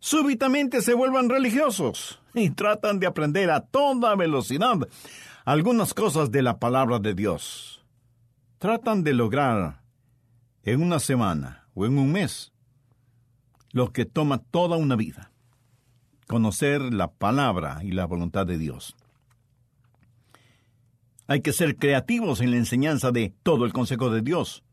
súbitamente 0.00 0.82
se 0.82 0.92
vuelvan 0.92 1.28
religiosos 1.28 2.20
y 2.34 2.50
tratan 2.50 2.98
de 2.98 3.06
aprender 3.06 3.48
a 3.52 3.60
toda 3.60 4.16
velocidad 4.16 4.88
algunas 5.44 5.94
cosas 5.94 6.32
de 6.32 6.42
la 6.42 6.58
palabra 6.58 6.98
de 6.98 7.14
Dios. 7.14 7.80
Tratan 8.58 9.04
de 9.04 9.12
lograr 9.12 9.82
en 10.64 10.82
una 10.82 10.98
semana 10.98 11.68
o 11.74 11.86
en 11.86 11.96
un 11.96 12.10
mes 12.10 12.52
lo 13.70 13.92
que 13.92 14.04
toma 14.04 14.38
toda 14.38 14.76
una 14.76 14.96
vida. 14.96 15.30
Conocer 16.26 16.92
la 16.92 17.12
palabra 17.12 17.82
y 17.84 17.92
la 17.92 18.04
voluntad 18.04 18.46
de 18.46 18.58
Dios. 18.58 18.96
Hay 21.28 21.40
que 21.40 21.52
ser 21.52 21.76
creativos 21.76 22.40
en 22.40 22.50
la 22.50 22.56
enseñanza 22.56 23.12
de 23.12 23.32
todo 23.44 23.64
el 23.64 23.72
consejo 23.72 24.10
de 24.10 24.22
Dios. 24.22 24.64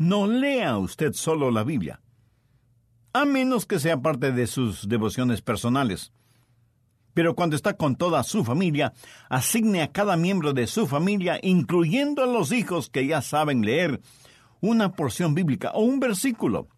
No 0.00 0.26
lea 0.26 0.78
usted 0.78 1.12
solo 1.12 1.50
la 1.50 1.62
Biblia, 1.62 2.00
a 3.12 3.26
menos 3.26 3.66
que 3.66 3.78
sea 3.78 4.00
parte 4.00 4.32
de 4.32 4.46
sus 4.46 4.88
devociones 4.88 5.42
personales. 5.42 6.10
Pero 7.12 7.34
cuando 7.34 7.54
está 7.54 7.76
con 7.76 7.96
toda 7.96 8.22
su 8.22 8.42
familia, 8.42 8.94
asigne 9.28 9.82
a 9.82 9.92
cada 9.92 10.16
miembro 10.16 10.54
de 10.54 10.66
su 10.68 10.86
familia, 10.86 11.38
incluyendo 11.42 12.22
a 12.22 12.26
los 12.26 12.50
hijos 12.50 12.88
que 12.88 13.06
ya 13.06 13.20
saben 13.20 13.60
leer, 13.60 14.00
una 14.62 14.92
porción 14.92 15.34
bíblica 15.34 15.70
o 15.74 15.82
un 15.82 16.00
versículo. 16.00 16.68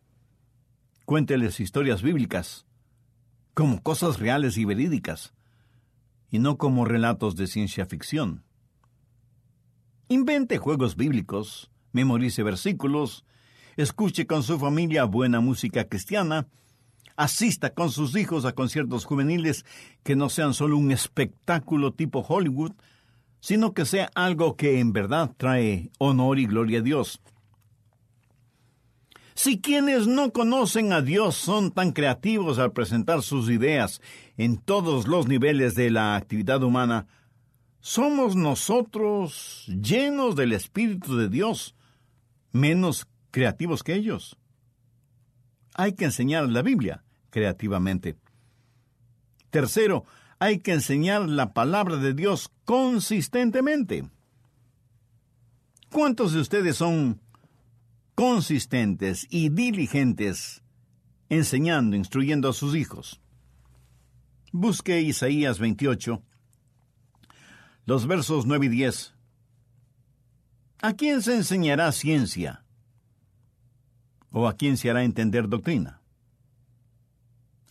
Cuénteles 1.05 1.61
historias 1.61 2.03
bíblicas 2.03 2.67
como 3.55 3.85
cosas 3.85 4.19
reales 4.19 4.57
y 4.57 4.65
verídicas, 4.65 5.33
y 6.29 6.41
no 6.41 6.59
como 6.59 6.87
relatos 6.87 7.37
de 7.37 7.47
ciencia 7.47 7.87
ficción. 7.87 8.43
Invente 10.09 10.59
juegos 10.59 10.97
bíblicos, 10.97 11.72
memorice 11.93 12.43
versículos, 12.43 13.25
escuche 13.77 14.27
con 14.27 14.43
su 14.43 14.59
familia 14.59 15.05
buena 15.05 15.41
música 15.41 15.85
cristiana, 15.85 16.47
asista 17.17 17.71
con 17.71 17.91
sus 17.91 18.17
hijos 18.17 18.45
a 18.45 18.53
conciertos 18.53 19.05
juveniles 19.05 19.65
que 20.03 20.17
no 20.17 20.29
sean 20.29 20.55
solo 20.55 20.77
un 20.77 20.91
espectáculo 20.91 21.93
tipo 21.93 22.25
Hollywood, 22.27 22.73
sino 23.41 23.75
que 23.75 23.85
sea 23.85 24.11
algo 24.15 24.57
que 24.57 24.79
en 24.79 24.93
verdad 24.93 25.33
trae 25.37 25.91
honor 25.99 26.39
y 26.39 26.47
gloria 26.47 26.79
a 26.79 26.83
Dios. 26.83 27.21
Si 29.35 29.61
quienes 29.61 30.07
no 30.07 30.33
conocen 30.33 30.93
a 30.93 31.01
Dios 31.01 31.37
son 31.37 31.71
tan 31.71 31.93
creativos 31.93 32.59
al 32.59 32.73
presentar 32.73 33.23
sus 33.23 33.49
ideas 33.51 34.01
en 34.37 34.59
todos 34.59 35.09
los 35.09 35.27
niveles 35.27 35.75
de 35.75 35.91
la 35.91 36.17
actividad 36.17 36.63
humana, 36.63 37.07
¿somos 37.81 38.37
nosotros, 38.37 39.65
llenos 39.67 40.37
del 40.37 40.53
Espíritu 40.53 41.17
de 41.17 41.29
Dios, 41.29 41.75
menos 42.53 43.07
creativos 43.31 43.83
que 43.83 43.95
ellos? 43.95 44.37
Hay 45.75 45.95
que 45.95 46.05
enseñar 46.05 46.49
la 46.49 46.63
Biblia 46.63 47.03
creativamente. 47.31 48.17
Tercero, 49.51 50.05
hay 50.39 50.59
que 50.59 50.73
enseñar 50.73 51.29
la 51.29 51.53
palabra 51.53 51.97
de 51.97 52.15
Dios 52.15 52.51
consistentemente. 52.65 54.09
¿Cuántos 55.91 56.33
de 56.33 56.41
ustedes 56.41 56.77
son 56.77 57.21
consistentes 58.15 59.27
y 59.31 59.51
diligentes 59.51 60.63
enseñando, 61.29 61.97
instruyendo 61.97 62.49
a 62.49 62.53
sus 62.53 62.75
hijos? 62.75 63.21
Busque 64.53 65.01
Isaías 65.01 65.59
28, 65.59 66.23
los 67.87 68.07
versos 68.07 68.47
9 68.47 68.67
y 68.67 68.69
10. 68.69 69.15
¿A 70.83 70.93
quién 70.93 71.23
se 71.23 71.37
enseñará 71.37 71.91
ciencia? 71.93 72.65
¿O 74.31 74.47
a 74.47 74.57
quién 74.57 74.77
se 74.77 74.91
hará 74.91 75.05
entender 75.05 75.49
doctrina? 75.49 76.03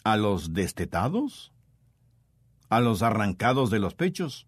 ¿A 0.03 0.17
los 0.17 0.53
destetados? 0.53 1.51
a 2.71 2.79
los 2.79 3.03
arrancados 3.03 3.69
de 3.69 3.79
los 3.79 3.95
pechos. 3.95 4.47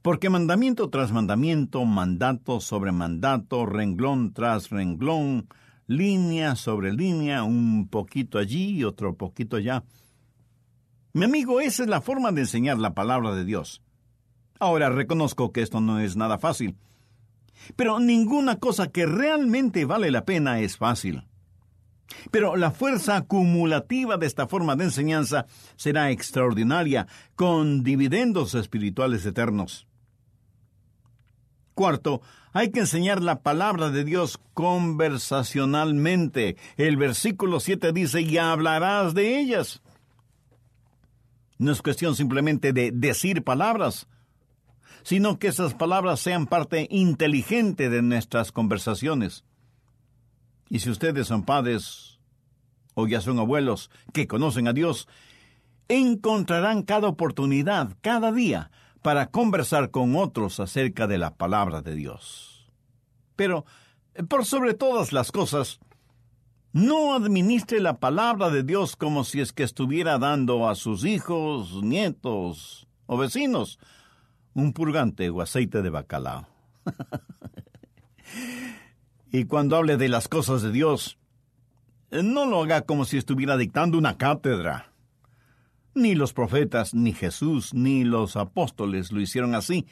Porque 0.00 0.30
mandamiento 0.30 0.88
tras 0.88 1.12
mandamiento, 1.12 1.84
mandato 1.84 2.60
sobre 2.60 2.92
mandato, 2.92 3.66
renglón 3.66 4.32
tras 4.32 4.70
renglón, 4.70 5.46
línea 5.86 6.56
sobre 6.56 6.94
línea, 6.94 7.44
un 7.44 7.88
poquito 7.88 8.38
allí 8.38 8.70
y 8.70 8.84
otro 8.84 9.16
poquito 9.16 9.56
allá. 9.56 9.84
Mi 11.12 11.26
amigo, 11.26 11.60
esa 11.60 11.82
es 11.82 11.90
la 11.90 12.00
forma 12.00 12.32
de 12.32 12.40
enseñar 12.40 12.78
la 12.78 12.94
palabra 12.94 13.34
de 13.34 13.44
Dios. 13.44 13.82
Ahora 14.58 14.88
reconozco 14.88 15.52
que 15.52 15.60
esto 15.60 15.82
no 15.82 16.00
es 16.00 16.16
nada 16.16 16.38
fácil. 16.38 16.74
Pero 17.76 17.98
ninguna 17.98 18.58
cosa 18.58 18.88
que 18.88 19.06
realmente 19.06 19.84
vale 19.84 20.10
la 20.10 20.24
pena 20.24 20.60
es 20.60 20.76
fácil. 20.76 21.24
Pero 22.30 22.56
la 22.56 22.70
fuerza 22.70 23.16
acumulativa 23.16 24.16
de 24.16 24.26
esta 24.26 24.46
forma 24.46 24.76
de 24.76 24.84
enseñanza 24.84 25.46
será 25.76 26.10
extraordinaria, 26.10 27.06
con 27.34 27.82
dividendos 27.82 28.54
espirituales 28.54 29.26
eternos. 29.26 29.86
Cuarto, 31.74 32.22
hay 32.52 32.70
que 32.70 32.80
enseñar 32.80 33.22
la 33.22 33.42
palabra 33.42 33.90
de 33.90 34.04
Dios 34.04 34.38
conversacionalmente. 34.54 36.56
El 36.76 36.96
versículo 36.96 37.58
7 37.58 37.92
dice, 37.92 38.20
y 38.20 38.38
hablarás 38.38 39.14
de 39.14 39.40
ellas. 39.40 39.82
No 41.58 41.72
es 41.72 41.82
cuestión 41.82 42.14
simplemente 42.14 42.72
de 42.72 42.92
decir 42.92 43.42
palabras, 43.42 44.06
sino 45.04 45.38
que 45.38 45.48
esas 45.48 45.74
palabras 45.74 46.18
sean 46.18 46.46
parte 46.46 46.88
inteligente 46.90 47.90
de 47.90 48.02
nuestras 48.02 48.50
conversaciones. 48.50 49.44
Y 50.70 50.80
si 50.80 50.90
ustedes 50.90 51.28
son 51.28 51.44
padres 51.44 52.18
o 52.94 53.06
ya 53.06 53.20
son 53.20 53.38
abuelos 53.38 53.90
que 54.14 54.26
conocen 54.26 54.66
a 54.66 54.72
Dios, 54.72 55.06
encontrarán 55.88 56.82
cada 56.82 57.06
oportunidad, 57.06 57.96
cada 58.00 58.32
día, 58.32 58.70
para 59.02 59.26
conversar 59.26 59.90
con 59.90 60.16
otros 60.16 60.58
acerca 60.58 61.06
de 61.06 61.18
la 61.18 61.34
palabra 61.34 61.82
de 61.82 61.94
Dios. 61.94 62.72
Pero, 63.36 63.66
por 64.28 64.46
sobre 64.46 64.72
todas 64.72 65.12
las 65.12 65.30
cosas, 65.30 65.80
no 66.72 67.12
administre 67.14 67.78
la 67.80 67.98
palabra 67.98 68.48
de 68.48 68.62
Dios 68.62 68.96
como 68.96 69.24
si 69.24 69.40
es 69.42 69.52
que 69.52 69.64
estuviera 69.64 70.18
dando 70.18 70.66
a 70.66 70.74
sus 70.74 71.04
hijos, 71.04 71.82
nietos 71.82 72.86
o 73.04 73.18
vecinos 73.18 73.78
un 74.54 74.72
purgante 74.72 75.28
o 75.30 75.40
aceite 75.40 75.82
de 75.82 75.90
bacalao. 75.90 76.46
Y 79.30 79.46
cuando 79.46 79.76
hable 79.76 79.96
de 79.96 80.08
las 80.08 80.28
cosas 80.28 80.62
de 80.62 80.70
Dios, 80.70 81.18
no 82.12 82.46
lo 82.46 82.62
haga 82.62 82.82
como 82.82 83.04
si 83.04 83.16
estuviera 83.16 83.56
dictando 83.56 83.98
una 83.98 84.16
cátedra. 84.16 84.92
Ni 85.92 86.14
los 86.14 86.32
profetas, 86.32 86.94
ni 86.94 87.12
Jesús, 87.12 87.74
ni 87.74 88.04
los 88.04 88.36
apóstoles 88.36 89.10
lo 89.10 89.20
hicieron 89.20 89.56
así. 89.56 89.86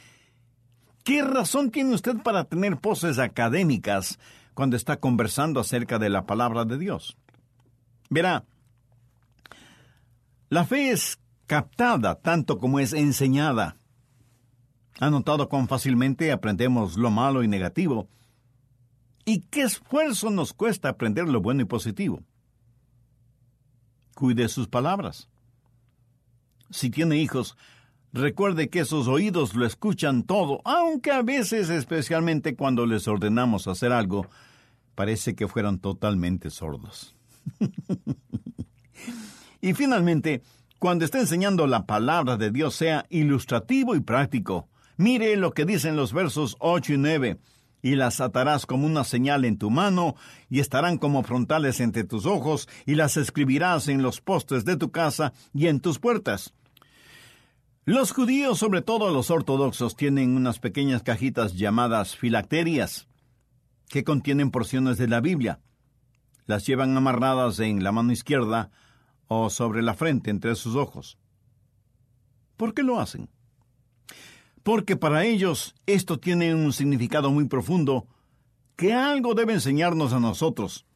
¿Qué 1.03 1.22
razón 1.22 1.72
tiene 1.72 1.94
usted 1.94 2.18
para 2.22 2.44
tener 2.44 2.77
poses 2.77 3.18
académicas 3.18 4.20
cuando 4.55 4.77
está 4.77 4.98
conversando 4.98 5.59
acerca 5.59 5.98
de 5.98 6.11
la 6.11 6.25
palabra 6.25 6.64
de 6.64 6.79
Dios? 6.79 7.16
Verá, 8.11 8.44
la 10.48 10.64
fe 10.64 10.90
es 10.90 11.18
captada 11.46 12.14
tanto 12.14 12.59
como 12.59 12.79
es 12.79 12.92
enseñada. 12.92 13.77
¿Ha 15.03 15.11
notado 15.11 15.49
cuán 15.49 15.67
fácilmente 15.67 16.31
aprendemos 16.31 16.97
lo 16.97 17.11
malo 17.11 17.43
y 17.43 17.49
negativo? 17.49 18.09
¿Y 19.25 19.41
qué 19.41 19.62
esfuerzo 19.62 20.31
nos 20.31 20.53
cuesta 20.53 20.91
aprender 20.91 21.29
lo 21.29 21.41
bueno 21.41 21.62
y 21.62 21.65
positivo? 21.65 22.23
Cuide 24.15 24.49
sus 24.49 24.69
palabras. 24.69 25.29
Si 26.71 26.88
tiene 26.88 27.17
hijos, 27.17 27.57
recuerde 28.12 28.69
que 28.69 28.79
esos 28.79 29.09
oídos 29.09 29.57
lo 29.57 29.67
escuchan 29.67 30.23
todo, 30.23 30.61
aunque 30.65 31.11
a 31.11 31.23
veces, 31.23 31.69
especialmente 31.69 32.55
cuando 32.55 32.87
les 32.87 33.09
ordenamos 33.09 33.67
hacer 33.67 33.91
algo, 33.91 34.29
parece 34.95 35.35
que 35.35 35.49
fueran 35.49 35.81
totalmente 35.81 36.49
sordos. 36.49 37.17
y 39.61 39.75
finalmente, 39.75 40.45
cuando 40.79 41.05
esté 41.05 41.19
enseñando 41.19 41.67
la 41.67 41.87
palabra 41.87 42.37
de 42.37 42.53
Dios, 42.53 42.77
sea 42.77 43.05
ilustrativo 43.11 43.97
y 43.97 44.01
práctico. 44.01 44.69
Mire 44.97 45.37
lo 45.37 45.53
que 45.53 45.65
dicen 45.65 45.97
los 45.97 46.13
versos 46.13 46.57
8 46.61 46.95
y 46.95 46.99
9 46.99 47.39
y 47.83 47.97
las 47.97 48.21
atarás 48.21 48.65
como 48.65 48.87
una 48.87 49.03
señal 49.03 49.45
en 49.45 49.59
tu 49.59 49.69
mano, 49.69 50.15
y 50.49 50.61
estarán 50.61 50.99
como 50.99 51.25
frontales 51.25 51.81
entre 51.81 52.05
tus 52.05 52.27
ojos, 52.27 52.69
y 52.87 52.95
las 52.95 53.17
escribirás 53.17 53.89
en 53.89 54.03
los 54.03 54.21
postes 54.21 54.65
de 54.65 54.77
tu 54.77 54.93
casa 54.93 55.33
y 55.53 55.67
en 55.67 55.81
tus 55.81 55.99
puertas. 55.99 56.55
Los 57.85 58.13
judíos, 58.13 58.59
sobre 58.59 58.81
todo 58.81 59.11
los 59.11 59.33
ortodoxos, 59.33 59.97
tienen 59.97 60.37
unas 60.37 60.61
pequeñas 60.61 61.03
cajitas 61.03 61.55
llamadas 61.55 62.17
filacterias, 62.17 63.09
que 63.89 64.05
contienen 64.05 64.53
porciones 64.53 64.97
de 64.97 65.09
la 65.09 65.21
Biblia. 65.21 65.59
Las 66.47 66.65
llevan 66.65 66.97
amarradas 66.97 67.59
en 67.59 67.83
la 67.83 67.91
mano 67.91 68.13
izquierda 68.13 68.71
o 69.27 69.51
sobre 69.51 69.83
la 69.83 69.95
frente 69.95 70.31
entre 70.31 70.55
sus 70.55 70.77
ojos. 70.77 71.19
¿Por 72.57 72.75
qué 72.75 72.85
lo 72.85 73.01
hacen? 73.01 73.29
Porque 74.62 74.96
para 74.96 75.25
ellos 75.25 75.75
esto 75.87 76.18
tiene 76.18 76.55
un 76.55 76.72
significado 76.72 77.31
muy 77.31 77.46
profundo 77.46 78.07
que 78.77 78.92
algo 78.92 79.35
debe 79.35 79.55
enseñarnos 79.55 80.12
a 80.12 80.20
nosotros. 80.20 80.87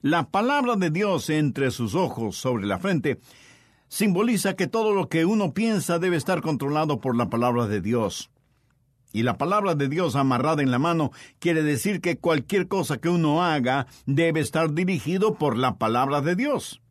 La 0.00 0.28
palabra 0.28 0.76
de 0.76 0.90
Dios 0.90 1.30
entre 1.30 1.70
sus 1.70 1.94
ojos 1.94 2.36
sobre 2.36 2.66
la 2.66 2.78
frente 2.78 3.18
simboliza 3.88 4.54
que 4.54 4.66
todo 4.66 4.92
lo 4.92 5.08
que 5.08 5.24
uno 5.24 5.54
piensa 5.54 5.98
debe 5.98 6.16
estar 6.16 6.42
controlado 6.42 7.00
por 7.00 7.16
la 7.16 7.30
palabra 7.30 7.66
de 7.66 7.80
Dios. 7.80 8.30
Y 9.12 9.22
la 9.22 9.38
palabra 9.38 9.74
de 9.76 9.88
Dios 9.88 10.16
amarrada 10.16 10.62
en 10.62 10.72
la 10.72 10.78
mano 10.78 11.12
quiere 11.38 11.62
decir 11.62 12.00
que 12.00 12.18
cualquier 12.18 12.66
cosa 12.66 12.98
que 12.98 13.08
uno 13.08 13.44
haga 13.44 13.86
debe 14.06 14.40
estar 14.40 14.74
dirigido 14.74 15.34
por 15.34 15.56
la 15.56 15.76
palabra 15.76 16.20
de 16.20 16.34
Dios. 16.34 16.82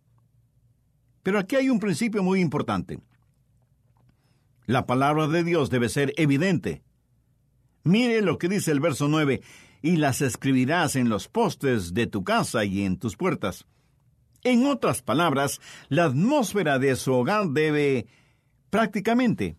Pero 1.21 1.37
aquí 1.37 1.57
hay 1.57 1.69
un 1.69 1.79
principio 1.79 2.23
muy 2.23 2.39
importante. 2.39 2.99
La 4.65 4.85
palabra 4.85 5.27
de 5.27 5.43
Dios 5.43 5.69
debe 5.69 5.89
ser 5.89 6.13
evidente. 6.17 6.83
Mire 7.83 8.21
lo 8.21 8.37
que 8.37 8.47
dice 8.47 8.71
el 8.71 8.79
verso 8.79 9.07
9, 9.07 9.41
y 9.81 9.97
las 9.97 10.21
escribirás 10.21 10.95
en 10.95 11.09
los 11.09 11.27
postes 11.27 11.93
de 11.93 12.07
tu 12.07 12.23
casa 12.23 12.63
y 12.63 12.83
en 12.83 12.97
tus 12.97 13.17
puertas. 13.17 13.65
En 14.43 14.65
otras 14.65 15.01
palabras, 15.01 15.59
la 15.89 16.05
atmósfera 16.05 16.79
de 16.79 16.95
su 16.95 17.13
hogar 17.13 17.49
debe 17.49 18.07
prácticamente 18.69 19.57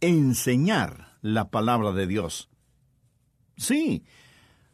enseñar 0.00 1.18
la 1.20 1.50
palabra 1.50 1.92
de 1.92 2.06
Dios. 2.06 2.50
Sí, 3.56 4.02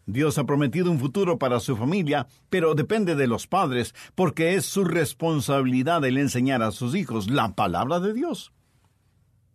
Dios 0.07 0.39
ha 0.39 0.45
prometido 0.45 0.91
un 0.91 0.99
futuro 0.99 1.39
para 1.39 1.61
su 1.61 1.77
familia, 1.77 2.29
pero 2.49 2.75
depende 2.75 3.15
de 3.15 3.27
los 3.27 3.47
padres, 3.47 3.95
porque 4.15 4.55
es 4.55 4.65
su 4.65 4.85
responsabilidad 4.85 6.05
el 6.05 6.17
enseñar 6.17 6.63
a 6.63 6.71
sus 6.71 6.95
hijos 6.95 7.31
la 7.31 7.55
palabra 7.55 8.01
de 8.01 8.15
Dios. 8.15 8.53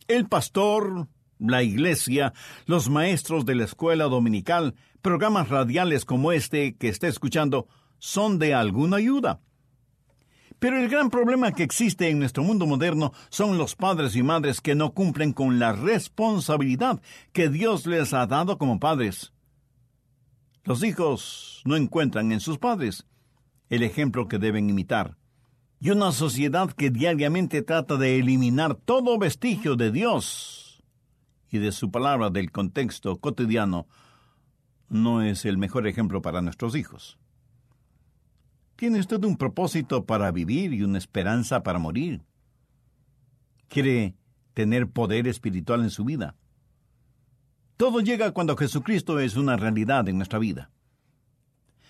El 0.07 0.27
pastor, 0.27 1.07
la 1.39 1.63
iglesia, 1.63 2.33
los 2.65 2.89
maestros 2.89 3.45
de 3.45 3.55
la 3.55 3.65
escuela 3.65 4.05
dominical, 4.05 4.75
programas 5.01 5.49
radiales 5.49 6.05
como 6.05 6.31
este 6.31 6.75
que 6.75 6.89
está 6.89 7.07
escuchando, 7.07 7.67
son 7.99 8.39
de 8.39 8.53
alguna 8.53 8.97
ayuda. 8.97 9.41
Pero 10.59 10.79
el 10.79 10.87
gran 10.87 11.09
problema 11.09 11.51
que 11.51 11.63
existe 11.63 12.09
en 12.09 12.19
nuestro 12.19 12.43
mundo 12.43 12.65
moderno 12.65 13.11
son 13.29 13.57
los 13.57 13.75
padres 13.75 14.15
y 14.15 14.23
madres 14.23 14.61
que 14.61 14.75
no 14.75 14.93
cumplen 14.93 15.33
con 15.33 15.59
la 15.59 15.73
responsabilidad 15.73 17.01
que 17.33 17.49
Dios 17.49 17.85
les 17.85 18.13
ha 18.13 18.25
dado 18.27 18.57
como 18.57 18.79
padres. 18.79 19.33
Los 20.63 20.83
hijos 20.83 21.61
no 21.65 21.75
encuentran 21.75 22.31
en 22.31 22.39
sus 22.39 22.59
padres 22.59 23.05
el 23.69 23.83
ejemplo 23.83 24.29
que 24.29 24.39
deben 24.39 24.69
imitar. 24.69 25.17
Y 25.83 25.89
una 25.89 26.13
sociedad 26.13 26.71
que 26.71 26.91
diariamente 26.91 27.61
trata 27.61 27.97
de 27.97 28.17
eliminar 28.17 28.75
todo 28.75 29.17
vestigio 29.17 29.75
de 29.75 29.91
Dios 29.91 30.81
y 31.49 31.57
de 31.57 31.73
su 31.73 31.91
palabra 31.91 32.29
del 32.29 32.53
contexto 32.53 33.17
cotidiano 33.17 33.85
no 34.87 35.21
es 35.21 35.43
el 35.43 35.57
mejor 35.57 35.85
ejemplo 35.85 36.21
para 36.21 36.41
nuestros 36.41 36.77
hijos. 36.77 37.19
¿Tiene 38.77 38.97
usted 38.97 39.21
un 39.25 39.35
propósito 39.35 40.05
para 40.05 40.31
vivir 40.31 40.73
y 40.73 40.83
una 40.83 40.99
esperanza 40.99 41.63
para 41.63 41.79
morir? 41.79 42.23
¿Quiere 43.67 44.15
tener 44.53 44.89
poder 44.89 45.27
espiritual 45.27 45.83
en 45.83 45.89
su 45.89 46.05
vida? 46.05 46.37
Todo 47.75 47.99
llega 47.99 48.31
cuando 48.31 48.55
Jesucristo 48.55 49.19
es 49.19 49.35
una 49.35 49.57
realidad 49.57 50.07
en 50.07 50.15
nuestra 50.15 50.39
vida. 50.39 50.71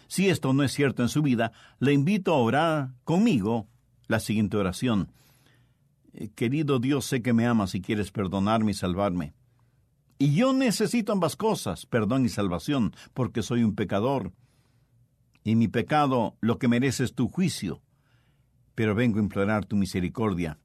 Si 0.08 0.30
esto 0.30 0.52
no 0.52 0.64
es 0.64 0.72
cierto 0.72 1.04
en 1.04 1.10
su 1.10 1.22
vida, 1.22 1.52
le 1.78 1.94
invito 1.94 2.34
a 2.34 2.40
orar 2.40 2.90
conmigo 3.04 3.68
la 4.08 4.20
siguiente 4.20 4.58
oración. 4.58 5.12
Eh, 6.14 6.30
querido 6.36 6.80
Dios, 6.80 7.06
sé 7.06 7.22
que 7.22 7.34
me 7.34 7.46
amas 7.46 7.76
y 7.76 7.82
quieres 7.82 8.12
perdonarme 8.12 8.72
y 8.72 8.76
salvarme. 8.76 9.34
Y 10.20 10.36
yo 10.36 10.54
necesito 10.54 11.12
ambas 11.12 11.36
cosas, 11.36 11.86
perdón 11.86 12.26
y 12.26 12.30
salvación, 12.30 12.94
porque 13.14 13.42
soy 13.42 13.64
un 13.64 13.76
pecador 13.76 14.32
y 15.44 15.56
mi 15.56 15.68
pecado 15.68 16.38
lo 16.40 16.58
que 16.58 16.68
merece 16.68 17.04
es 17.04 17.14
tu 17.14 17.28
juicio, 17.28 17.82
pero 18.76 18.96
vengo 18.96 19.20
a 19.20 19.24
implorar 19.24 19.66
tu 19.66 19.76
misericordia. 19.76 20.60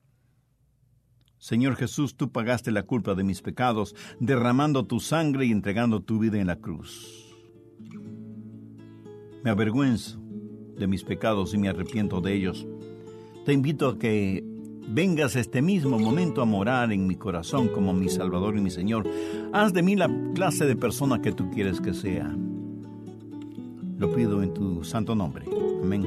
Señor 1.38 1.76
Jesús, 1.76 2.16
tú 2.16 2.32
pagaste 2.32 2.70
la 2.70 2.82
culpa 2.82 3.14
de 3.14 3.24
mis 3.24 3.42
pecados, 3.42 3.94
derramando 4.18 4.86
tu 4.86 5.00
sangre 5.00 5.46
y 5.46 5.52
entregando 5.52 6.00
tu 6.02 6.18
vida 6.18 6.38
en 6.38 6.48
la 6.48 6.56
cruz. 6.56 7.36
Me 9.44 9.50
avergüenzo 9.50 10.20
de 10.76 10.86
mis 10.86 11.04
pecados 11.04 11.54
y 11.54 11.58
me 11.58 11.68
arrepiento 11.68 12.20
de 12.20 12.34
ellos. 12.34 12.66
Te 13.44 13.52
invito 13.52 13.88
a 13.88 13.98
que 13.98 14.44
vengas 14.88 15.36
este 15.36 15.62
mismo 15.62 15.98
momento 15.98 16.40
a 16.42 16.44
morar 16.44 16.92
en 16.92 17.06
mi 17.06 17.16
corazón 17.16 17.68
como 17.68 17.92
mi 17.92 18.08
Salvador 18.08 18.56
y 18.56 18.60
mi 18.60 18.70
Señor. 18.70 19.08
Haz 19.52 19.72
de 19.72 19.82
mí 19.82 19.96
la 19.96 20.10
clase 20.34 20.66
de 20.66 20.76
persona 20.76 21.20
que 21.20 21.32
tú 21.32 21.50
quieres 21.50 21.80
que 21.80 21.94
sea. 21.94 22.34
Lo 23.98 24.14
pido 24.14 24.42
en 24.42 24.54
tu 24.54 24.84
santo 24.84 25.14
nombre. 25.14 25.44
Amén. 25.82 26.06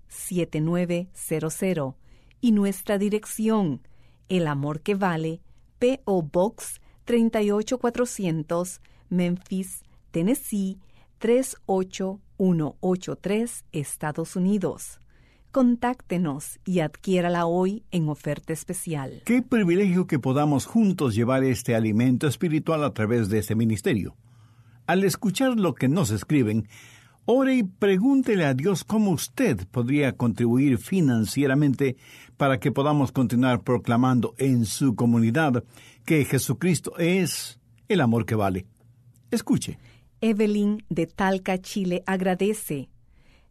Y 2.43 2.53
nuestra 2.53 2.99
dirección, 2.99 3.81
El 4.29 4.47
Amor 4.47 4.81
que 4.81 4.95
Vale, 4.95 5.41
P.O. 5.79 6.23
Box 6.23 6.81
38400, 7.05 8.81
Memphis, 9.09 9.83
Tennessee 10.11 10.79
38183, 11.19 13.65
Estados 13.73 14.37
Unidos. 14.37 15.01
Contáctenos 15.51 16.61
y 16.65 16.81
adquiérala 16.81 17.47
hoy 17.47 17.85
en 17.91 18.09
oferta 18.09 18.53
especial. 18.53 19.23
Qué 19.27 19.43
privilegio 19.43 20.07
que 20.07 20.19
podamos 20.19 20.65
juntos 20.65 21.15
llevar 21.15 21.45
este 21.45 21.75
alimento 21.75 22.27
espiritual 22.29 22.85
a 22.85 22.95
través 22.95 23.29
de 23.29 23.41
este 23.41 23.55
ministerio. 23.55 24.17
Al 24.87 25.05
escuchar 25.05 25.59
lo 25.59 25.75
que 25.75 25.89
nos 25.89 26.11
escriben, 26.11 26.67
ore 27.25 27.57
y 27.57 27.63
pregúntele 27.63 28.45
a 28.45 28.55
Dios 28.55 28.85
cómo 28.85 29.11
usted 29.11 29.67
podría 29.71 30.17
contribuir 30.17 30.79
financieramente 30.79 31.97
para 32.37 32.59
que 32.59 32.73
podamos 32.73 33.13
continuar 33.13 33.63
proclamando 33.63 34.35
en 34.39 34.65
su 34.65 34.95
comunidad 34.95 35.65
que 36.05 36.25
Jesucristo 36.25 36.97
es 36.99 37.61
el 37.89 38.01
amor 38.01 38.27
que 38.27 38.35
vale. 38.35 38.67
Escuche. 39.31 39.79
Evelyn 40.21 40.85
de 40.89 41.07
Talca, 41.07 41.59
Chile, 41.59 42.03
agradece. 42.07 42.91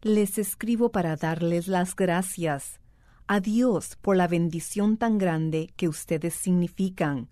Les 0.02 0.38
escribo 0.38 0.90
para 0.90 1.16
darles 1.16 1.68
las 1.68 1.96
gracias 1.96 2.80
a 3.26 3.40
Dios 3.40 3.96
por 4.00 4.16
la 4.16 4.26
bendición 4.26 4.96
tan 4.96 5.18
grande 5.18 5.72
que 5.76 5.88
ustedes 5.88 6.34
significan, 6.34 7.28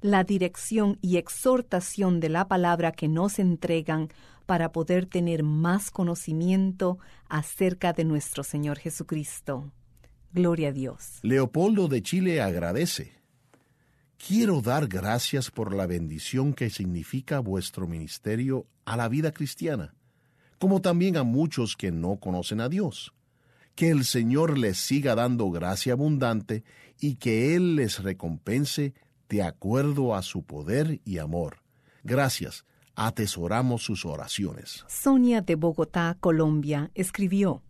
la 0.00 0.24
dirección 0.24 0.98
y 1.02 1.18
exhortación 1.18 2.20
de 2.20 2.28
la 2.28 2.48
palabra 2.48 2.92
que 2.92 3.08
nos 3.08 3.38
entregan 3.38 4.08
para 4.46 4.72
poder 4.72 5.06
tener 5.06 5.42
más 5.42 5.90
conocimiento 5.90 6.98
acerca 7.28 7.92
de 7.92 8.04
nuestro 8.04 8.44
Señor 8.44 8.78
Jesucristo. 8.78 9.72
Gloria 10.32 10.68
a 10.68 10.72
Dios. 10.72 11.18
Leopoldo 11.22 11.88
de 11.88 12.02
Chile 12.02 12.40
agradece. 12.40 13.12
Quiero 14.16 14.62
dar 14.62 14.86
gracias 14.88 15.50
por 15.50 15.74
la 15.74 15.86
bendición 15.86 16.54
que 16.54 16.70
significa 16.70 17.40
vuestro 17.40 17.86
ministerio 17.86 18.66
a 18.84 18.96
la 18.96 19.08
vida 19.08 19.32
cristiana, 19.32 19.94
como 20.58 20.80
también 20.80 21.16
a 21.16 21.22
muchos 21.22 21.76
que 21.76 21.90
no 21.90 22.16
conocen 22.16 22.60
a 22.60 22.68
Dios. 22.68 23.12
Que 23.74 23.90
el 23.90 24.04
Señor 24.04 24.58
les 24.58 24.78
siga 24.78 25.14
dando 25.14 25.50
gracia 25.50 25.92
abundante 25.92 26.64
y 26.98 27.16
que 27.16 27.54
Él 27.54 27.76
les 27.76 28.02
recompense 28.02 28.94
de 29.28 29.42
acuerdo 29.42 30.14
a 30.14 30.22
su 30.22 30.44
poder 30.44 31.00
y 31.04 31.18
amor. 31.18 31.58
Gracias, 32.02 32.64
atesoramos 32.96 33.82
sus 33.82 34.04
oraciones. 34.04 34.84
Sonia 34.88 35.42
de 35.42 35.54
Bogotá, 35.54 36.16
Colombia, 36.18 36.90
escribió, 36.94 37.62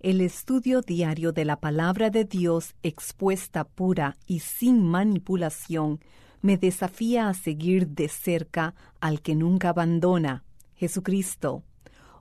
el 0.00 0.20
estudio 0.20 0.82
diario 0.82 1.32
de 1.32 1.44
la 1.44 1.60
palabra 1.60 2.10
de 2.10 2.24
Dios 2.24 2.74
expuesta 2.82 3.64
pura 3.64 4.16
y 4.26 4.40
sin 4.40 4.82
manipulación 4.82 6.00
me 6.42 6.56
desafía 6.58 7.28
a 7.28 7.34
seguir 7.34 7.88
de 7.88 8.08
cerca 8.08 8.74
al 9.00 9.20
que 9.20 9.34
nunca 9.34 9.70
abandona, 9.70 10.44
Jesucristo. 10.74 11.62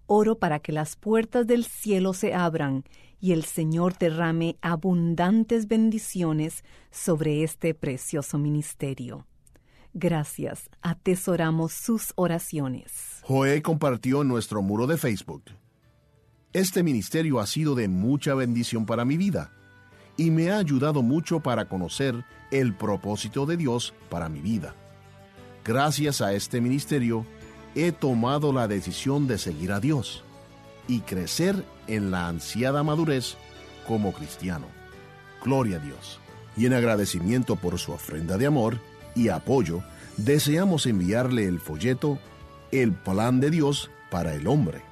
oro 0.07 0.37
para 0.37 0.59
que 0.59 0.71
las 0.71 0.95
puertas 0.95 1.47
del 1.47 1.65
cielo 1.65 2.13
se 2.13 2.33
abran 2.33 2.83
y 3.19 3.31
el 3.31 3.43
Señor 3.43 3.97
derrame 3.97 4.57
abundantes 4.61 5.67
bendiciones 5.67 6.63
sobre 6.91 7.43
este 7.43 7.73
precioso 7.73 8.37
ministerio. 8.37 9.25
Gracias, 9.97 10.69
atesoramos 10.81 11.71
sus 11.71 12.11
oraciones. 12.17 13.21
Joé 13.23 13.61
compartió 13.61 14.23
en 14.23 14.27
nuestro 14.27 14.61
muro 14.61 14.87
de 14.87 14.97
Facebook. 14.97 15.43
Este 16.51 16.83
ministerio 16.83 17.39
ha 17.39 17.47
sido 17.47 17.75
de 17.75 17.87
mucha 17.87 18.33
bendición 18.33 18.85
para 18.85 19.05
mi 19.05 19.15
vida 19.15 19.53
y 20.17 20.31
me 20.31 20.51
ha 20.51 20.57
ayudado 20.57 21.01
mucho 21.01 21.39
para 21.39 21.69
conocer 21.69 22.25
el 22.51 22.75
propósito 22.75 23.45
de 23.45 23.55
Dios 23.55 23.93
para 24.09 24.27
mi 24.27 24.41
vida. 24.41 24.75
Gracias 25.63 26.19
a 26.19 26.33
este 26.33 26.59
ministerio, 26.59 27.25
he 27.73 27.93
tomado 27.93 28.51
la 28.51 28.67
decisión 28.67 29.27
de 29.27 29.37
seguir 29.37 29.71
a 29.71 29.79
Dios 29.79 30.25
y 30.89 30.99
crecer 30.99 31.63
en 31.87 32.11
la 32.11 32.27
ansiada 32.27 32.83
madurez 32.83 33.37
como 33.87 34.11
cristiano. 34.11 34.67
Gloria 35.41 35.77
a 35.77 35.79
Dios. 35.79 36.19
Y 36.57 36.65
en 36.65 36.73
agradecimiento 36.73 37.55
por 37.55 37.79
su 37.79 37.93
ofrenda 37.93 38.37
de 38.37 38.45
amor 38.47 38.81
y 39.15 39.29
apoyo, 39.29 39.81
deseamos 40.17 40.85
enviarle 40.85 41.45
el 41.45 41.59
folleto 41.59 42.19
El 42.71 42.93
Plan 42.93 43.39
de 43.39 43.49
Dios 43.49 43.89
para 44.11 44.35
el 44.35 44.45
Hombre. 44.47 44.83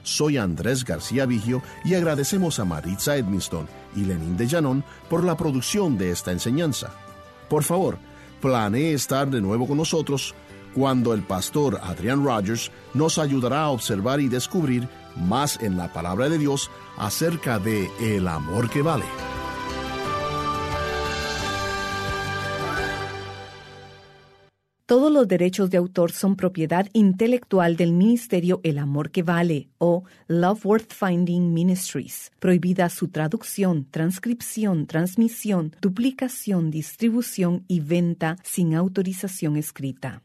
Soy 0.02 0.38
Andrés 0.38 0.84
García 0.84 1.24
Vigio 1.24 1.62
y 1.84 1.94
agradecemos 1.94 2.58
a 2.58 2.64
Maritza 2.64 3.16
Edmiston 3.16 3.68
y 3.94 4.06
Lenín 4.06 4.36
de 4.36 4.48
Llanón 4.48 4.82
por 5.08 5.22
la 5.22 5.36
producción 5.36 5.96
de 5.98 6.10
esta 6.10 6.32
enseñanza. 6.32 6.90
Por 7.48 7.62
favor, 7.62 7.96
planee 8.40 8.94
estar 8.94 9.30
de 9.30 9.40
nuevo 9.40 9.68
con 9.68 9.76
nosotros 9.76 10.34
cuando 10.74 11.14
el 11.14 11.22
pastor 11.22 11.80
Adrian 11.82 12.24
Rogers 12.24 12.70
nos 12.94 13.18
ayudará 13.18 13.62
a 13.62 13.70
observar 13.70 14.20
y 14.20 14.28
descubrir 14.28 14.88
más 15.16 15.60
en 15.60 15.76
la 15.76 15.92
palabra 15.92 16.28
de 16.28 16.38
Dios 16.38 16.70
acerca 16.96 17.58
de 17.58 17.90
el 18.00 18.28
amor 18.28 18.70
que 18.70 18.82
vale. 18.82 19.04
Todos 24.90 25.12
los 25.12 25.28
derechos 25.28 25.70
de 25.70 25.76
autor 25.76 26.10
son 26.10 26.34
propiedad 26.34 26.88
intelectual 26.94 27.76
del 27.76 27.92
Ministerio 27.92 28.60
El 28.64 28.76
Amor 28.76 29.12
que 29.12 29.22
Vale 29.22 29.68
o 29.78 30.02
Love 30.26 30.66
Worth 30.66 30.92
Finding 30.92 31.54
Ministries. 31.54 32.32
Prohibida 32.40 32.88
su 32.88 33.06
traducción, 33.06 33.86
transcripción, 33.88 34.88
transmisión, 34.88 35.76
duplicación, 35.80 36.72
distribución 36.72 37.64
y 37.68 37.78
venta 37.78 38.36
sin 38.42 38.74
autorización 38.74 39.56
escrita. 39.56 40.24